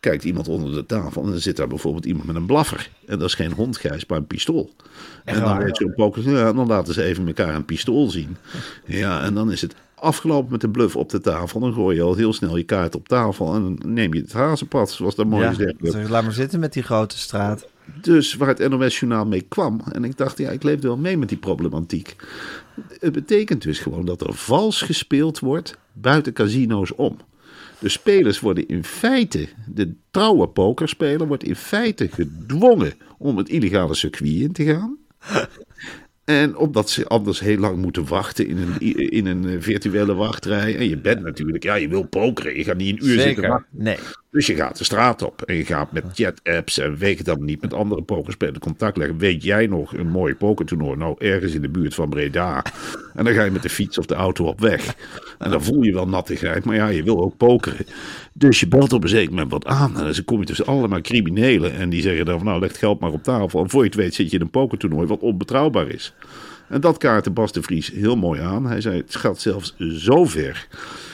kijkt 0.00 0.24
iemand 0.24 0.48
onder 0.48 0.72
de 0.74 0.86
tafel. 0.86 1.22
En 1.22 1.30
dan 1.30 1.38
zit 1.38 1.56
daar 1.56 1.68
bijvoorbeeld 1.68 2.06
iemand 2.06 2.26
met 2.26 2.36
een 2.36 2.46
blaffer. 2.46 2.90
En 3.06 3.18
dat 3.18 3.28
is 3.28 3.34
geen 3.34 3.52
hondgijs, 3.52 4.06
maar 4.06 4.18
een 4.18 4.26
pistool. 4.26 4.70
en 5.24 5.40
dan 5.40 5.58
weet 5.58 5.76
zo'n 5.76 5.94
poker. 5.94 6.30
Ja, 6.30 6.52
dan 6.52 6.66
laten 6.66 6.94
ze 6.94 7.02
even 7.02 7.26
elkaar 7.26 7.54
een 7.54 7.64
pistool 7.64 8.10
zien. 8.10 8.36
Ja, 8.86 9.22
en 9.24 9.34
dan 9.34 9.52
is 9.52 9.60
het 9.60 9.74
afgelopen 10.02 10.50
met 10.50 10.60
de 10.60 10.70
bluff 10.70 10.96
op 10.96 11.08
de 11.08 11.20
tafel. 11.20 11.60
Dan 11.60 11.72
gooi 11.72 11.96
je 11.96 12.02
al 12.02 12.14
heel 12.14 12.32
snel 12.32 12.56
je 12.56 12.62
kaart 12.62 12.94
op 12.94 13.08
tafel. 13.08 13.54
En 13.54 13.76
dan 13.76 13.92
neem 13.92 14.14
je 14.14 14.20
het 14.20 14.32
hazenpad, 14.32 14.90
zoals 14.90 15.14
dat 15.14 15.26
mooi 15.26 15.42
Ja, 15.42 15.48
gezegd 15.48 15.74
wordt. 15.78 15.96
dus 15.96 16.08
laat 16.08 16.22
maar 16.22 16.32
zitten 16.32 16.60
met 16.60 16.72
die 16.72 16.82
grote 16.82 17.18
straat. 17.18 17.66
Dus 18.00 18.34
waar 18.34 18.48
het 18.48 18.68
NOS-journaal 18.68 19.26
mee 19.26 19.40
kwam. 19.40 19.80
En 19.92 20.04
ik 20.04 20.16
dacht, 20.16 20.38
ja, 20.38 20.50
ik 20.50 20.62
leefde 20.62 20.86
wel 20.86 20.96
mee 20.96 21.16
met 21.16 21.28
die 21.28 21.38
problematiek. 21.38 22.16
Het 23.00 23.12
betekent 23.12 23.62
dus 23.62 23.78
gewoon 23.78 24.04
dat 24.04 24.20
er 24.20 24.34
vals 24.34 24.82
gespeeld 24.82 25.38
wordt 25.38 25.78
buiten 25.92 26.32
casino's 26.32 26.92
om. 26.96 27.16
De 27.78 27.88
spelers 27.88 28.40
worden 28.40 28.68
in 28.68 28.84
feite, 28.84 29.48
de 29.66 29.94
trouwe 30.10 30.48
pokerspeler 30.48 31.26
wordt 31.26 31.44
in 31.44 31.56
feite 31.56 32.08
gedwongen 32.08 32.92
om 33.18 33.36
het 33.36 33.48
illegale 33.48 33.94
circuit 33.94 34.32
in 34.32 34.52
te 34.52 34.64
gaan. 34.64 34.98
En 36.24 36.56
omdat 36.56 36.90
ze 36.90 37.06
anders 37.06 37.40
heel 37.40 37.58
lang 37.58 37.76
moeten 37.76 38.06
wachten 38.06 38.46
in 38.46 38.58
een, 38.58 38.80
in 39.10 39.26
een 39.26 39.48
eh, 39.48 39.56
virtuele 39.58 40.14
wachtrij. 40.14 40.76
En 40.76 40.88
je 40.88 40.96
bent 40.96 41.22
natuurlijk, 41.22 41.62
ja, 41.62 41.74
je 41.74 41.88
wil 41.88 42.02
pokeren. 42.02 42.56
Je 42.56 42.64
gaat 42.64 42.76
niet 42.76 43.00
een 43.00 43.08
uur 43.08 43.20
zitten 43.20 43.48
wachten. 43.48 43.68
Nee. 43.70 43.96
Dus 44.32 44.46
je 44.46 44.54
gaat 44.54 44.78
de 44.78 44.84
straat 44.84 45.22
op 45.22 45.42
en 45.42 45.54
je 45.54 45.64
gaat 45.64 45.92
met 45.92 46.04
chat-apps 46.12 46.78
en 46.78 46.96
weet 46.96 47.18
je 47.18 47.24
dan 47.24 47.44
niet 47.44 47.60
met 47.60 47.74
andere 47.74 48.02
pokerspelers 48.02 48.58
contact 48.58 48.96
leggen. 48.96 49.18
Weet 49.18 49.42
jij 49.42 49.66
nog 49.66 49.94
een 49.94 50.08
mooi 50.08 50.34
pokertoernooi? 50.34 50.96
Nou, 50.96 51.14
ergens 51.18 51.54
in 51.54 51.62
de 51.62 51.68
buurt 51.68 51.94
van 51.94 52.08
Breda. 52.08 52.64
En 53.14 53.24
dan 53.24 53.34
ga 53.34 53.44
je 53.44 53.50
met 53.50 53.62
de 53.62 53.68
fiets 53.68 53.98
of 53.98 54.06
de 54.06 54.14
auto 54.14 54.44
op 54.44 54.60
weg. 54.60 54.94
En 55.38 55.50
dan 55.50 55.62
voel 55.62 55.82
je 55.82 55.92
wel 55.92 56.08
nattigheid, 56.08 56.64
maar 56.64 56.74
ja, 56.74 56.88
je 56.88 57.02
wil 57.02 57.22
ook 57.22 57.36
pokeren. 57.36 57.86
Dus 58.32 58.60
je 58.60 58.68
belt 58.68 58.92
op 58.92 59.02
een 59.02 59.08
zeker 59.08 59.30
moment 59.30 59.50
wat 59.50 59.66
aan. 59.66 59.98
En 59.98 60.04
dan 60.04 60.24
kom 60.24 60.40
je 60.40 60.46
tussen 60.46 60.66
allemaal 60.66 61.00
criminelen. 61.00 61.72
En 61.72 61.90
die 61.90 62.02
zeggen 62.02 62.24
dan 62.24 62.36
van, 62.36 62.46
nou, 62.46 62.60
leg 62.60 62.68
het 62.68 62.78
geld 62.78 63.00
maar 63.00 63.12
op 63.12 63.22
tafel. 63.22 63.62
En 63.62 63.70
voor 63.70 63.80
je 63.80 63.86
het 63.86 63.96
weet 63.98 64.14
zit 64.14 64.30
je 64.30 64.36
in 64.36 64.42
een 64.42 64.50
pokertoernooi 64.50 65.06
wat 65.06 65.20
onbetrouwbaar 65.20 65.88
is. 65.88 66.14
En 66.68 66.80
dat 66.80 66.98
kaartte 66.98 67.30
Bas 67.30 67.52
de 67.52 67.62
Vries 67.62 67.90
heel 67.90 68.16
mooi 68.16 68.40
aan. 68.40 68.66
Hij 68.66 68.80
zei, 68.80 68.96
het 68.96 69.16
gaat 69.16 69.40
zelfs 69.40 69.74
zo 69.78 70.24
ver 70.24 70.68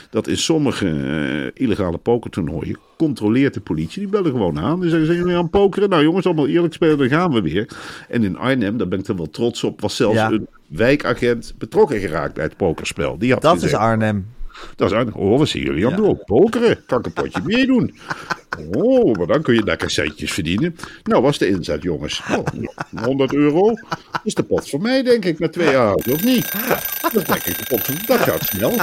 dat 0.09 0.27
in 0.27 0.37
sommige 0.37 0.87
eh, 0.89 1.63
illegale 1.65 1.97
pokertoernooien 1.97 2.77
controleert 2.97 3.53
de 3.53 3.59
politie. 3.59 3.99
Die 4.01 4.09
bellen 4.11 4.31
gewoon 4.31 4.59
aan. 4.59 4.79
Die 4.79 4.89
zeggen, 4.89 5.07
zijn 5.07 5.19
jullie 5.19 5.35
aan 5.35 5.41
het 5.41 5.51
pokeren? 5.51 5.89
Nou 5.89 6.03
jongens, 6.03 6.25
allemaal 6.25 6.47
eerlijk 6.47 6.73
spelen, 6.73 6.97
dan 6.97 7.09
gaan 7.09 7.31
we 7.33 7.41
weer. 7.41 7.67
En 8.09 8.23
in 8.23 8.37
Arnhem, 8.37 8.77
daar 8.77 8.87
ben 8.87 8.99
ik 8.99 9.07
er 9.07 9.15
wel 9.15 9.29
trots 9.29 9.63
op, 9.63 9.81
was 9.81 9.95
zelfs 9.95 10.15
Ja. 10.15 10.31
een 10.31 10.47
wijkagent 10.67 11.53
betrokken 11.57 11.99
geraakt 11.99 12.33
bij 12.33 12.43
het 12.43 12.57
pokerspel. 12.57 13.17
Die 13.17 13.33
had 13.33 13.41
Dat 13.41 13.63
is 13.63 13.73
Arnhem. 13.73 14.25
Dat 14.75 14.91
is 14.91 14.97
Arnhem. 14.97 15.13
Oh, 15.13 15.37
wat 15.37 15.47
zien 15.47 15.63
jullie 15.63 15.85
aan 15.85 15.91
het 15.91 16.01
doen? 16.01 16.21
Pokeren. 16.25 16.83
Kan 16.85 16.99
ik 16.99 17.05
een 17.05 17.13
potje 17.13 17.41
meedoen? 17.45 17.95
Oh, 18.71 19.15
maar 19.15 19.27
dan 19.27 19.41
kun 19.41 19.53
je 19.53 19.63
lekker 19.63 19.89
centjes 19.89 20.31
verdienen. 20.31 20.75
Nou, 21.03 21.21
was 21.21 21.37
de 21.37 21.47
inzet, 21.47 21.83
jongens. 21.83 22.21
Oh, 22.31 22.45
100 23.03 23.33
euro. 23.33 23.73
is 24.23 24.33
de 24.33 24.43
pot 24.43 24.69
voor 24.69 24.81
mij, 24.81 25.03
denk 25.03 25.25
ik, 25.25 25.39
met 25.39 25.53
twee 25.53 25.71
jaar, 25.71 25.93
of 25.93 26.23
niet? 26.23 26.51
Dat 27.13 27.25
denk 27.25 27.43
ik, 27.43 27.57
de 27.57 27.65
pot 27.67 27.83
van, 27.83 27.95
dat 28.05 28.19
gaat 28.19 28.43
snel. 28.43 28.73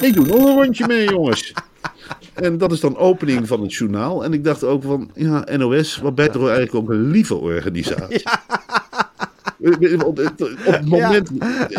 Ik 0.00 0.14
doe 0.14 0.26
nog 0.26 0.38
een 0.38 0.62
rondje 0.62 0.86
mee, 0.86 1.08
jongens. 1.08 1.52
En 2.34 2.58
dat 2.58 2.72
is 2.72 2.80
dan 2.80 2.96
opening 2.96 3.48
van 3.48 3.62
het 3.62 3.74
journaal. 3.74 4.24
En 4.24 4.32
ik 4.32 4.44
dacht 4.44 4.64
ook 4.64 4.82
van, 4.82 5.10
ja, 5.14 5.44
NOS, 5.56 5.96
wat 5.96 6.14
ben 6.14 6.24
je 6.24 6.30
toch 6.30 6.42
eigenlijk 6.42 6.74
ook 6.74 6.90
een 6.90 7.10
lieve 7.10 7.34
organisatie. 7.34 8.22
Het 8.24 8.83
op 10.04 10.16
het 10.16 10.84
moment, 10.84 11.30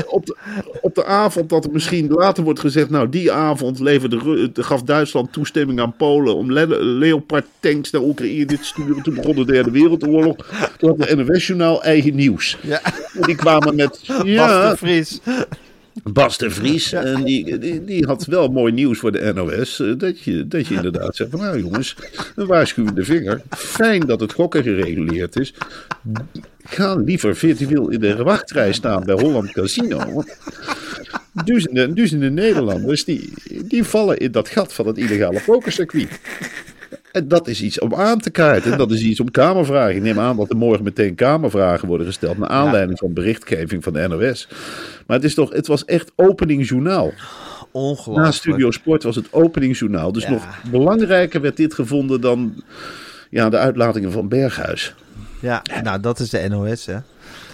op, 0.08 0.26
de, 0.26 0.36
op 0.82 0.96
de 0.96 1.06
avond 1.06 1.50
dat 1.50 1.66
er 1.66 1.72
misschien 1.72 2.08
later 2.10 2.44
wordt 2.44 2.60
gezegd, 2.60 2.90
nou 2.90 3.10
die 3.10 3.32
avond 3.32 3.80
leverde, 3.80 4.52
gaf 4.54 4.84
Duitsland 4.84 5.34
toestemming 5.34 5.80
aan 5.80 5.96
Polen 5.98 6.36
om 6.36 6.52
le 6.52 6.84
Leopard 6.84 7.46
tanks 7.60 7.92
naar 7.92 8.02
Oekraïne 8.02 8.46
te 8.46 8.58
sturen. 8.62 9.04
Toen 9.04 9.16
begon 9.16 9.36
de 9.36 9.46
derde 9.46 9.72
wereldoorlog. 9.72 10.36
Toen 10.78 10.90
had 10.90 11.08
de 11.08 11.16
NOS-journaal 11.16 11.84
eigen 11.84 12.16
nieuws. 12.16 12.58
Ja. 12.62 12.82
Die 13.20 13.36
kwamen 13.36 13.76
met, 13.76 14.04
Bas 14.08 14.22
ja, 14.24 14.70
de 14.70 14.78
Vries. 14.78 15.20
Bas 16.04 16.38
de 16.38 16.50
Vries. 16.50 16.92
En 16.92 17.24
die, 17.24 17.58
die, 17.58 17.84
die 17.84 18.06
had 18.06 18.26
wel 18.26 18.48
mooi 18.48 18.74
nieuws 18.74 19.00
voor 19.00 19.12
de 19.12 19.32
NOS. 19.36 19.80
eh, 19.80 19.92
Dat 19.98 20.20
je, 20.20 20.48
dat 20.48 20.68
je 20.68 20.76
inderdaad 20.76 21.16
zegt 21.16 21.30
van 21.30 21.40
nou 21.40 21.60
jongens, 21.60 21.96
een 22.36 22.48
waarschuwende 22.48 23.04
vinger. 23.04 23.42
Fijn 23.50 24.00
dat 24.00 24.20
het 24.20 24.34
gokken 24.34 24.64
gereguleerd 24.64 25.40
is. 25.40 25.54
Ga 26.64 26.96
liever 26.96 27.36
virtueel 27.36 27.90
in 27.90 28.00
de 28.00 28.24
wachtrij 28.24 28.74
staan 28.74 29.04
bij 29.04 29.16
Holland 29.16 29.52
Casino. 29.52 30.24
Duizenden, 31.46 31.96
duizenden 31.96 32.34
Nederlanders 32.34 33.04
die, 33.06 33.34
die 33.68 33.84
vallen 33.84 34.18
in 34.18 34.32
dat 34.32 34.50
gat 34.50 34.74
van 34.74 34.88
het 34.88 34.98
illegale 34.98 35.42
pokercircuit. 35.46 36.20
En 37.16 37.28
dat 37.28 37.48
is 37.48 37.62
iets 37.62 37.80
om 37.80 37.94
aan 37.94 38.20
te 38.20 38.30
kaarten. 38.30 38.78
Dat 38.78 38.92
is 38.92 39.02
iets 39.02 39.20
om 39.20 39.32
kamervragen. 39.32 39.96
Ik 39.96 40.02
neem 40.02 40.20
aan 40.20 40.36
dat 40.38 40.50
er 40.50 40.58
morgen 40.58 40.84
meteen 40.84 41.16
kamervragen 41.16 41.88
worden 41.88 42.08
gesteld. 42.08 42.38
Naar 42.38 42.50
aanleiding 42.50 43.00
van 43.00 43.14
berichtgeving 43.14 43.84
van 43.84 43.94
de 43.94 44.08
NOS. 44.08 44.48
Maar 45.08 45.16
het, 45.18 45.26
is 45.26 45.34
toch, 45.34 45.54
het 45.54 45.68
was 45.68 45.86
echt 45.86 46.12
openingjournaal. 46.16 47.12
Ongelooflijk. 47.72 48.26
Na 48.26 48.32
Studio 48.32 48.72
Sport 48.72 49.04
was 49.04 49.16
het 49.16 49.34
openingjournaal. 49.34 50.12
Dus 50.12 50.24
Ja. 50.24 50.30
nog 50.30 50.44
belangrijker 50.72 51.42
werd 51.42 51.58
dit 51.58 51.74
gevonden 51.74 52.22
dan 52.22 52.64
ja, 53.30 53.50
de 53.50 53.58
uitlatingen 53.58 54.12
van 54.12 54.28
Berghuis. 54.28 54.96
Ja, 55.40 55.62
nou 55.84 56.00
dat 56.00 56.20
is 56.20 56.30
de 56.30 56.46
NOS 56.50 56.86
hè. 56.86 56.98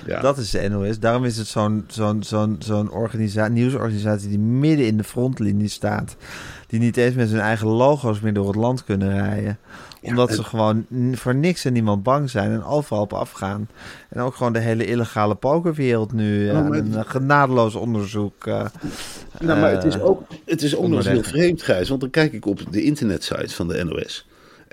Ja. 0.06 0.21
Dat 0.21 0.38
is 0.38 0.50
de 0.52 0.69
NOS. 0.69 1.00
Daarom 1.00 1.26
is 1.26 1.38
het 1.38 1.47
zo'n 1.47 1.84
zo'n 1.88 2.24
zo'n 2.24 2.56
zo'n 2.60 2.91
organisa- 2.91 3.47
nieuwsorganisatie 3.47 4.30
die 4.30 4.39
midden 4.39 4.86
in 4.86 4.97
de 4.97 5.04
frontlinie 5.04 5.67
staat. 5.67 6.15
Die 6.72 6.80
niet 6.80 6.98
eens 6.98 7.16
met 7.16 7.30
zijn 7.30 7.42
eigen 7.42 7.68
logo's 7.68 8.20
meer 8.20 8.34
door 8.34 8.48
het 8.48 8.56
land 8.56 8.84
kunnen 8.84 9.14
rijden. 9.14 9.58
Omdat 10.02 10.30
en- 10.30 10.36
ze 10.36 10.44
gewoon 10.44 10.86
voor 11.12 11.36
niks 11.36 11.66
en 11.66 11.74
niemand 11.74 12.04
bang 12.04 12.30
zijn 12.30 12.52
en 12.52 12.64
overal 12.64 13.02
op 13.02 13.14
afgaan. 13.14 13.70
En 14.10 14.22
ook 14.22 14.36
gewoon 14.36 14.54
de 14.54 14.60
hele 14.60 14.86
illegale 14.86 15.36
pokerwereld 15.36 16.14
nu 16.14 16.50
eh, 16.50 16.54
maar- 16.54 16.78
een 16.78 17.06
genadeloos 17.06 17.76
onderzoek. 17.76 18.46
Nou, 18.46 18.70
maar 19.40 19.72
het 19.72 19.84
is 19.84 19.96
eh, 19.96 20.06
ook, 20.06 20.22
het 20.46 20.62
is 20.62 20.76
ook 20.76 20.88
nog 20.88 20.98
eens 20.98 21.08
heel 21.08 21.24
vreemd, 21.24 21.62
Gijs. 21.64 21.90
Want 21.90 22.02
dan 22.02 22.10
kijk 22.10 22.34
ik 22.34 22.46
op 22.46 22.62
de 22.72 22.84
internetsite 22.84 23.56
van 23.56 23.68
de 23.68 23.84
NOS. 23.84 24.28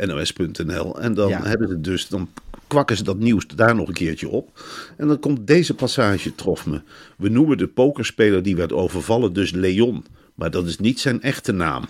NOS.nl. 0.06 1.00
En 1.00 1.14
dan 1.14 1.28
Ja. 1.28 1.42
hebben 1.42 1.68
ze 1.68 1.80
dus, 1.80 2.08
dan 2.08 2.28
kwakken 2.66 2.96
ze 2.96 3.02
dat 3.04 3.18
nieuws 3.18 3.46
daar 3.46 3.74
nog 3.74 3.88
een 3.88 3.94
keertje 3.94 4.28
op. 4.28 4.62
En 4.96 5.08
dan 5.08 5.18
komt 5.18 5.46
deze 5.46 5.74
passage 5.74 6.34
trof 6.34 6.66
me. 6.66 6.80
We 7.16 7.28
noemen 7.28 7.58
de 7.58 7.66
pokerspeler 7.66 8.42
die 8.42 8.56
werd 8.56 8.72
overvallen 8.72 9.32
dus 9.32 9.50
Leon. 9.50 10.04
Maar 10.38 10.50
dat 10.50 10.66
is 10.66 10.78
niet 10.78 11.00
zijn 11.00 11.22
echte 11.22 11.52
naam. 11.52 11.84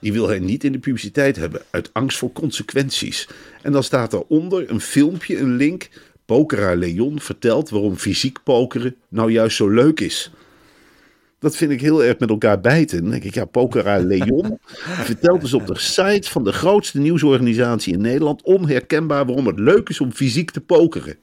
Die 0.00 0.12
wil 0.12 0.28
hij 0.28 0.38
niet 0.38 0.64
in 0.64 0.72
de 0.72 0.78
publiciteit 0.78 1.36
hebben, 1.36 1.62
uit 1.70 1.90
angst 1.92 2.18
voor 2.18 2.32
consequenties. 2.32 3.28
En 3.62 3.72
dan 3.72 3.82
staat 3.82 4.10
daaronder 4.10 4.70
een 4.70 4.80
filmpje, 4.80 5.38
een 5.38 5.56
link. 5.56 5.88
Pokeraar 6.24 6.76
Leon 6.76 7.20
vertelt 7.20 7.70
waarom 7.70 7.96
fysiek 7.96 8.38
pokeren 8.42 8.96
nou 9.08 9.30
juist 9.30 9.56
zo 9.56 9.68
leuk 9.68 10.00
is. 10.00 10.30
Dat 11.38 11.56
vind 11.56 11.70
ik 11.70 11.80
heel 11.80 12.04
erg 12.04 12.18
met 12.18 12.30
elkaar 12.30 12.60
bijten. 12.60 13.02
Dan 13.02 13.10
denk 13.10 13.24
ik, 13.24 13.34
ja, 13.34 13.44
Pokeraar 13.44 14.00
Leon 14.00 14.58
vertelt 15.10 15.40
dus 15.40 15.54
op 15.54 15.66
de 15.66 15.78
site 15.78 16.30
van 16.30 16.44
de 16.44 16.52
grootste 16.52 16.98
nieuwsorganisatie 16.98 17.92
in 17.92 18.00
Nederland 18.00 18.42
onherkenbaar 18.42 19.26
waarom 19.26 19.46
het 19.46 19.58
leuk 19.58 19.88
is 19.88 20.00
om 20.00 20.12
fysiek 20.12 20.50
te 20.50 20.60
pokeren. 20.60 21.16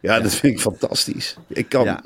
Ja, 0.00 0.20
dat 0.20 0.34
vind 0.34 0.52
ik 0.52 0.60
fantastisch. 0.60 1.36
Ik 1.48 1.68
kan, 1.68 1.84
Ja. 1.84 2.02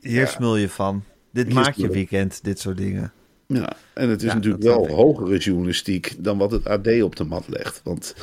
Hier 0.00 0.26
smul 0.26 0.56
je 0.56 0.68
van. 0.68 1.04
Dit 1.36 1.52
maakt 1.52 1.76
je 1.76 1.88
weekend, 1.88 2.44
dit 2.44 2.58
soort 2.58 2.76
dingen. 2.76 3.12
Ja, 3.46 3.72
en 3.94 4.08
het 4.08 4.22
is 4.22 4.28
Ja, 4.28 4.34
natuurlijk 4.34 4.62
wel 4.62 4.88
hogere 4.88 5.38
journalistiek 5.38 6.14
dan 6.18 6.38
wat 6.38 6.50
het 6.50 6.66
AD 6.68 7.02
op 7.02 7.16
de 7.16 7.24
mat 7.24 7.44
legt. 7.48 7.80
Want 7.84 8.14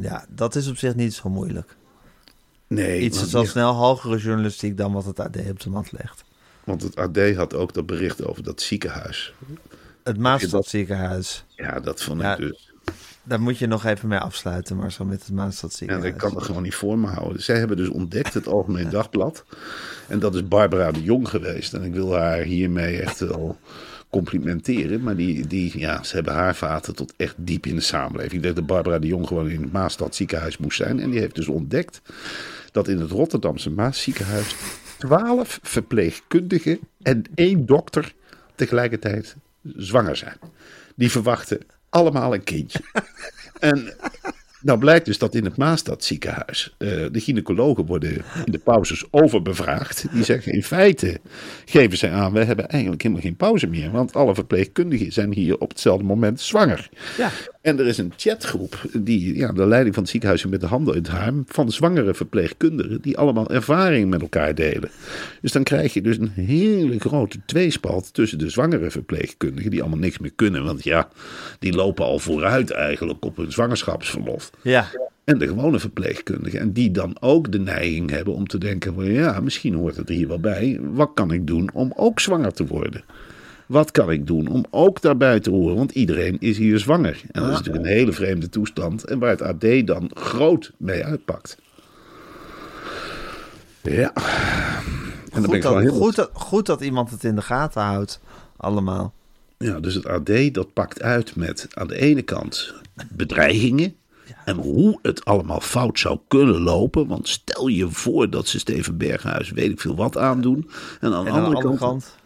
Ja, 0.00 0.26
dat 0.28 0.54
is 0.54 0.68
op 0.68 0.76
zich 0.76 0.94
niet 0.94 1.14
zo 1.14 1.28
moeilijk. 1.28 1.76
nee, 2.66 3.00
Iets 3.00 3.22
is 3.22 3.34
al 3.34 3.44
snel 3.46 3.74
hogere 3.74 4.16
journalistiek 4.18 4.76
dan 4.76 4.92
wat 4.92 5.04
het 5.04 5.20
AD 5.20 5.36
op 5.50 5.60
de 5.60 5.70
mat 5.70 5.92
legt. 5.92 6.24
want 6.64 6.82
het 6.82 6.96
AD 6.96 7.34
had 7.34 7.54
ook 7.54 7.74
dat 7.74 7.86
bericht 7.86 8.24
over 8.24 8.42
dat 8.42 8.60
ziekenhuis. 8.62 9.32
Het 10.04 10.18
Maastadziekenhuis. 10.18 11.44
Ja, 11.56 11.80
dat 11.80 12.02
vond 12.02 12.20
Ja, 12.20 12.32
ik 12.32 12.38
dus. 12.38 12.67
Daar 13.28 13.40
moet 13.40 13.58
je 13.58 13.66
nog 13.66 13.84
even 13.84 14.08
mee 14.08 14.18
afsluiten, 14.18 14.76
maar 14.76 14.92
zo 14.92 15.04
met 15.04 15.18
het 15.18 15.28
Ja, 15.28 15.34
Maastadziekenhuis. 15.34 16.12
ik 16.12 16.16
kan 16.16 16.34
het 16.34 16.44
gewoon 16.44 16.62
niet 16.62 16.74
voor 16.74 16.98
me 16.98 17.06
houden. 17.06 17.42
Zij 17.42 17.58
hebben 17.58 17.76
dus 17.76 17.88
ontdekt 17.88 18.34
het 18.34 18.46
Algemeen 18.46 18.90
Dagblad. 18.90 19.44
En 20.06 20.18
dat 20.18 20.34
is 20.34 20.48
Barbara 20.48 20.92
de 20.92 21.02
Jong 21.02 21.28
geweest. 21.28 21.74
En 21.74 21.82
ik 21.82 21.92
wil 21.92 22.14
haar 22.14 22.38
hiermee 22.38 23.00
echt 23.00 23.18
wel 23.18 23.58
complimenteren. 24.10 25.02
Maar 25.02 25.16
die, 25.16 25.46
die, 25.46 25.78
ja, 25.78 26.02
ze 26.02 26.14
hebben 26.14 26.34
haar 26.34 26.54
vaten 26.56 26.94
tot 26.94 27.12
echt 27.16 27.34
diep 27.38 27.66
in 27.66 27.74
de 27.74 27.80
samenleving. 27.80 28.34
Ik 28.34 28.42
denk 28.42 28.54
dat 28.54 28.66
Barbara 28.66 28.98
de 28.98 29.06
Jong 29.06 29.26
gewoon 29.26 29.50
in 29.50 29.62
het 29.62 29.72
Maastad 29.72 30.14
ziekenhuis 30.14 30.58
moest 30.58 30.76
zijn. 30.76 31.00
En 31.00 31.10
die 31.10 31.20
heeft 31.20 31.34
dus 31.34 31.48
ontdekt 31.48 32.00
dat 32.72 32.88
in 32.88 32.98
het 32.98 33.10
Rotterdamse 33.10 33.70
Maasziekenhuis... 33.70 34.54
twaalf 34.98 35.58
verpleegkundigen 35.62 36.78
en 37.02 37.22
één 37.34 37.66
dokter 37.66 38.14
tegelijkertijd 38.54 39.36
zwanger 39.76 40.16
zijn. 40.16 40.36
Die 40.94 41.10
verwachten 41.10 41.60
allemaal 41.90 42.34
een 42.34 42.44
kindje. 42.44 42.80
En 43.58 43.94
nou 44.60 44.78
blijkt 44.78 45.06
dus 45.06 45.18
dat 45.18 45.34
in 45.34 45.44
het 45.44 45.56
Maastad 45.56 46.04
ziekenhuis 46.04 46.74
eh, 46.78 46.88
de 46.88 47.20
gynaecologen 47.20 47.86
worden 47.86 48.24
in 48.44 48.52
de 48.52 48.58
pauzes 48.58 49.04
overbevraagd. 49.10 50.06
Die 50.12 50.24
zeggen 50.24 50.52
in 50.52 50.62
feite, 50.62 51.20
geven 51.64 51.98
zij 51.98 52.10
aan, 52.10 52.32
we 52.32 52.44
hebben 52.44 52.68
eigenlijk 52.68 53.02
helemaal 53.02 53.24
geen 53.24 53.36
pauze 53.36 53.66
meer. 53.66 53.90
Want 53.90 54.16
alle 54.16 54.34
verpleegkundigen 54.34 55.12
zijn 55.12 55.32
hier 55.32 55.58
op 55.58 55.68
hetzelfde 55.68 56.04
moment 56.04 56.40
zwanger. 56.40 56.88
Ja. 57.16 57.30
En 57.68 57.78
er 57.78 57.86
is 57.86 57.98
een 57.98 58.12
chatgroep 58.16 58.80
die 58.92 59.36
ja, 59.36 59.52
de 59.52 59.66
leiding 59.66 59.94
van 59.94 60.02
het 60.02 60.12
ziekenhuis 60.12 60.46
met 60.46 60.60
de 60.60 60.66
handen 60.66 60.94
in 60.94 61.02
het 61.02 61.10
haar 61.10 61.32
van 61.46 61.70
zwangere 61.70 62.14
verpleegkundigen 62.14 63.00
die 63.00 63.18
allemaal 63.18 63.50
ervaring 63.50 64.10
met 64.10 64.20
elkaar 64.20 64.54
delen. 64.54 64.90
Dus 65.40 65.52
dan 65.52 65.62
krijg 65.62 65.94
je 65.94 66.02
dus 66.02 66.18
een 66.18 66.32
hele 66.34 66.98
grote 66.98 67.38
tweespalt 67.46 68.14
tussen 68.14 68.38
de 68.38 68.48
zwangere 68.48 68.90
verpleegkundigen 68.90 69.70
die 69.70 69.80
allemaal 69.80 69.98
niks 69.98 70.18
meer 70.18 70.32
kunnen. 70.36 70.64
Want 70.64 70.84
ja, 70.84 71.08
die 71.58 71.72
lopen 71.72 72.04
al 72.04 72.18
vooruit 72.18 72.70
eigenlijk 72.70 73.24
op 73.24 73.36
hun 73.36 73.52
zwangerschapsverlof. 73.52 74.50
Ja, 74.62 74.86
En 75.24 75.38
de 75.38 75.46
gewone 75.46 75.78
verpleegkundigen. 75.78 76.60
En 76.60 76.72
die 76.72 76.90
dan 76.90 77.16
ook 77.20 77.52
de 77.52 77.60
neiging 77.60 78.10
hebben 78.10 78.34
om 78.34 78.46
te 78.46 78.58
denken: 78.58 78.94
van 78.94 79.12
ja, 79.12 79.40
misschien 79.40 79.74
hoort 79.74 79.96
het 79.96 80.08
er 80.08 80.14
hier 80.14 80.28
wel 80.28 80.40
bij. 80.40 80.78
Wat 80.82 81.10
kan 81.14 81.32
ik 81.32 81.46
doen 81.46 81.70
om 81.72 81.92
ook 81.96 82.20
zwanger 82.20 82.52
te 82.52 82.66
worden? 82.66 83.04
Wat 83.68 83.90
kan 83.90 84.10
ik 84.10 84.26
doen 84.26 84.48
om 84.48 84.64
ook 84.70 85.00
daarbij 85.00 85.40
te 85.40 85.50
horen? 85.50 85.76
Want 85.76 85.92
iedereen 85.92 86.36
is 86.40 86.56
hier 86.56 86.78
zwanger. 86.78 87.20
En 87.30 87.42
dat 87.42 87.50
is 87.50 87.56
natuurlijk 87.56 87.84
een 87.84 87.92
hele 87.92 88.12
vreemde 88.12 88.48
toestand. 88.48 89.04
En 89.04 89.18
waar 89.18 89.30
het 89.30 89.42
AD 89.42 89.86
dan 89.86 90.10
groot 90.14 90.72
mee 90.76 91.04
uitpakt. 91.04 91.58
Ja. 93.82 94.12
En 95.32 95.44
goed 95.44 95.62
dat, 95.62 95.80
heel. 95.80 95.92
goed, 95.92 96.14
dat, 96.14 96.30
goed 96.32 96.66
dat 96.66 96.80
iemand 96.80 97.10
het 97.10 97.24
in 97.24 97.34
de 97.34 97.42
gaten 97.42 97.82
houdt. 97.82 98.20
Allemaal. 98.56 99.12
Ja, 99.58 99.80
dus 99.80 99.94
het 99.94 100.06
AD 100.06 100.54
dat 100.54 100.72
pakt 100.72 101.02
uit 101.02 101.36
met 101.36 101.66
aan 101.74 101.86
de 101.86 102.00
ene 102.00 102.22
kant 102.22 102.74
bedreigingen. 103.08 103.96
En 104.44 104.56
hoe 104.56 104.98
het 105.02 105.24
allemaal 105.24 105.60
fout 105.60 105.98
zou 105.98 106.18
kunnen 106.28 106.60
lopen. 106.60 107.06
Want 107.06 107.28
stel 107.28 107.66
je 107.66 107.90
voor 107.90 108.30
dat 108.30 108.48
ze 108.48 108.58
Steven 108.58 108.96
Berghuis 108.96 109.50
weet 109.50 109.70
ik 109.70 109.80
veel 109.80 109.96
wat 109.96 110.16
aandoen. 110.16 110.70
En 111.00 111.12
aan 111.14 111.24
de 111.24 111.30
En 111.30 111.36
aan 111.36 111.42
andere, 111.42 111.50
de 111.50 111.56
andere 111.56 111.62
kant, 111.62 111.78
kant. 111.78 112.16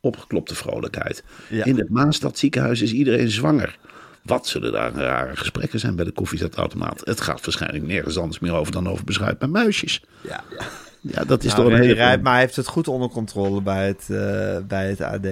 Opgeklopte 0.00 0.54
vrolijkheid. 0.54 1.22
Ja. 1.48 1.64
In 1.64 1.78
het 1.78 1.88
Maastad 1.90 2.38
ziekenhuis 2.38 2.80
is 2.82 2.92
iedereen 2.92 3.30
zwanger. 3.30 3.78
Wat 4.22 4.46
zullen 4.46 4.72
daar 4.72 4.92
rare 4.92 5.36
gesprekken 5.36 5.78
zijn 5.80 5.96
bij 5.96 6.04
de 6.04 6.10
koffiezetautomaat? 6.10 7.00
Het 7.04 7.20
gaat 7.20 7.44
waarschijnlijk 7.44 7.84
nergens 7.84 8.18
anders 8.18 8.38
meer 8.38 8.52
over 8.54 8.72
dan 8.72 8.88
over 8.88 9.04
beschuit 9.04 9.38
bij 9.38 9.48
muisjes. 9.48 10.04
Ja. 10.20 10.44
Ja, 11.00 11.24
dat 11.24 11.44
is 11.44 11.52
Nou, 11.54 11.62
toch 11.64 11.72
een 11.72 11.82
hele... 11.82 11.94
Rijpma 11.94 12.38
heeft 12.38 12.56
het 12.56 12.66
goed 12.66 12.88
onder 12.88 13.08
controle 13.08 13.62
bij 13.62 13.86
het, 13.86 14.00
eh, 14.10 14.58
bij 14.66 14.88
het 14.88 15.00
AD. 15.00 15.26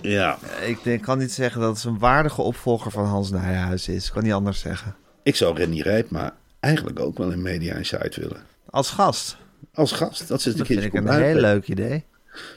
Ja, 0.00 0.38
Ik 0.66 0.78
denk, 0.82 1.02
kan 1.02 1.18
niet 1.18 1.32
zeggen 1.32 1.60
dat 1.60 1.74
het 1.76 1.84
een 1.84 1.98
waardige 1.98 2.42
opvolger 2.42 2.90
van 2.90 3.04
Hans 3.04 3.30
Nijhuis 3.30 3.88
is. 3.88 4.06
Ik 4.06 4.12
kan 4.12 4.22
niet 4.22 4.32
anders 4.32 4.60
zeggen. 4.60 4.94
ik 5.22 5.36
zou 5.36 5.56
Renny 5.56 5.80
Rijpma 5.80 6.34
eigenlijk 6.60 7.00
ook 7.00 7.18
wel 7.18 7.30
in 7.30 7.42
Media 7.42 7.74
Insight 7.74 8.16
willen. 8.16 8.42
Als 8.70 8.90
gast. 8.90 9.36
Als 9.74 9.92
gast. 9.92 10.18
Dat 10.28 10.28
Dat 10.28 10.66
vind 10.66 10.84
ik 10.84 10.94
een 10.94 11.08
heel 11.08 11.34
leuk 11.40 11.68
idee. 11.68 12.04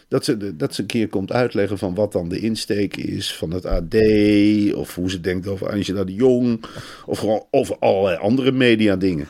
Dat 0.07 0.25
ze, 0.25 0.55
dat 0.55 0.75
ze 0.75 0.81
een 0.81 0.87
keer 0.87 1.07
komt 1.09 1.31
uitleggen 1.31 1.77
van 1.77 1.95
wat 1.95 2.11
dan 2.11 2.29
de 2.29 2.39
insteek 2.39 2.95
is 2.97 3.35
van 3.35 3.51
het 3.51 3.65
AD. 3.65 3.95
Of 4.75 4.95
hoe 4.95 5.09
ze 5.09 5.21
denkt 5.21 5.47
over 5.47 5.69
Angela 5.71 6.03
de 6.03 6.13
Jong. 6.13 6.65
Of 7.05 7.19
gewoon 7.19 7.45
over 7.51 7.77
allerlei 7.79 8.17
andere 8.17 8.51
media 8.51 8.95
dingen. 8.95 9.27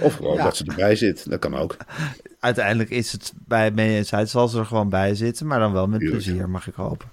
Of 0.00 0.14
gewoon 0.14 0.36
Ja. 0.36 0.42
dat 0.44 0.56
ze 0.56 0.64
erbij 0.64 0.96
zit. 0.96 1.30
Dat 1.30 1.38
kan 1.38 1.54
ook. 1.56 1.76
Uiteindelijk 2.40 2.90
is 2.90 3.12
het 3.12 3.32
bij 3.46 3.70
Media 3.70 3.96
Insight, 3.96 4.28
zal 4.28 4.48
ze 4.48 4.58
er 4.58 4.64
gewoon 4.66 4.88
bij 4.88 5.14
zitten. 5.14 5.46
Maar 5.46 5.58
dan 5.58 5.72
wel 5.72 5.86
met 5.86 6.00
Tuurlijk. 6.00 6.22
plezier, 6.22 6.48
mag 6.48 6.66
ik 6.68 6.74
hopen. 6.74 7.08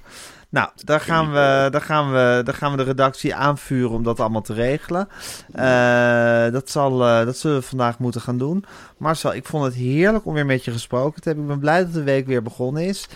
Nou, 0.57 0.69
daar 0.75 0.99
gaan, 0.99 1.31
we, 1.31 1.67
daar, 1.71 1.81
gaan 1.81 2.11
we, 2.11 2.41
daar 2.43 2.53
gaan 2.53 2.71
we 2.71 2.77
de 2.77 2.83
redactie 2.83 3.35
aanvuren 3.35 3.91
om 3.91 4.03
dat 4.03 4.19
allemaal 4.19 4.41
te 4.41 4.53
regelen. 4.53 5.07
Eh, 5.53 6.51
dat, 6.51 6.69
zal, 6.69 7.07
eh, 7.07 7.25
dat 7.25 7.37
zullen 7.37 7.57
we 7.57 7.63
vandaag 7.63 7.99
moeten 7.99 8.21
gaan 8.21 8.37
doen. 8.37 8.65
Marcel, 8.97 9.33
ik 9.33 9.45
vond 9.45 9.63
het 9.63 9.73
heerlijk 9.73 10.25
om 10.25 10.33
weer 10.33 10.45
met 10.45 10.65
je 10.65 10.71
gesproken 10.71 11.21
te 11.21 11.27
hebben. 11.27 11.45
Ik 11.45 11.51
ben 11.51 11.59
blij 11.59 11.83
dat 11.83 11.93
de 11.93 12.03
week 12.03 12.27
weer 12.27 12.41
begonnen 12.41 12.83
is. 12.83 13.09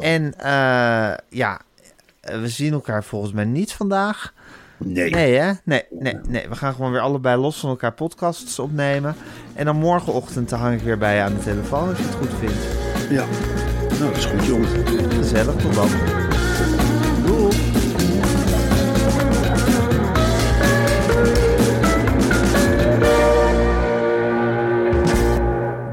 En 0.00 0.38
eh, 0.38 1.14
ja, 1.28 1.60
we 2.20 2.48
zien 2.48 2.72
elkaar 2.72 3.04
volgens 3.04 3.32
mij 3.32 3.44
niet 3.44 3.72
vandaag. 3.72 4.32
Nee. 4.78 5.10
Nee, 5.10 5.34
hè? 5.34 5.52
Nee, 5.64 5.84
nee, 5.90 6.18
nee. 6.28 6.48
We 6.48 6.56
gaan 6.56 6.74
gewoon 6.74 6.92
weer 6.92 7.00
allebei 7.00 7.40
los 7.40 7.60
van 7.60 7.70
elkaar 7.70 7.92
podcasts 7.92 8.58
opnemen. 8.58 9.16
En 9.54 9.64
dan 9.64 9.76
morgenochtend 9.76 10.48
dan 10.48 10.60
hang 10.60 10.74
ik 10.74 10.82
weer 10.82 10.98
bij 10.98 11.16
je 11.16 11.22
aan 11.22 11.34
de 11.34 11.42
telefoon 11.42 11.88
als 11.88 11.98
je 11.98 12.04
het 12.04 12.14
goed 12.14 12.34
vindt. 12.38 12.64
Ja. 13.10 13.24
Nou, 13.98 14.10
dat 14.10 14.16
is 14.16 14.24
goed, 14.24 14.44
jongen. 14.44 14.68
Gezellig, 15.12 15.56
tot 15.56 15.74
dan. 15.74 15.88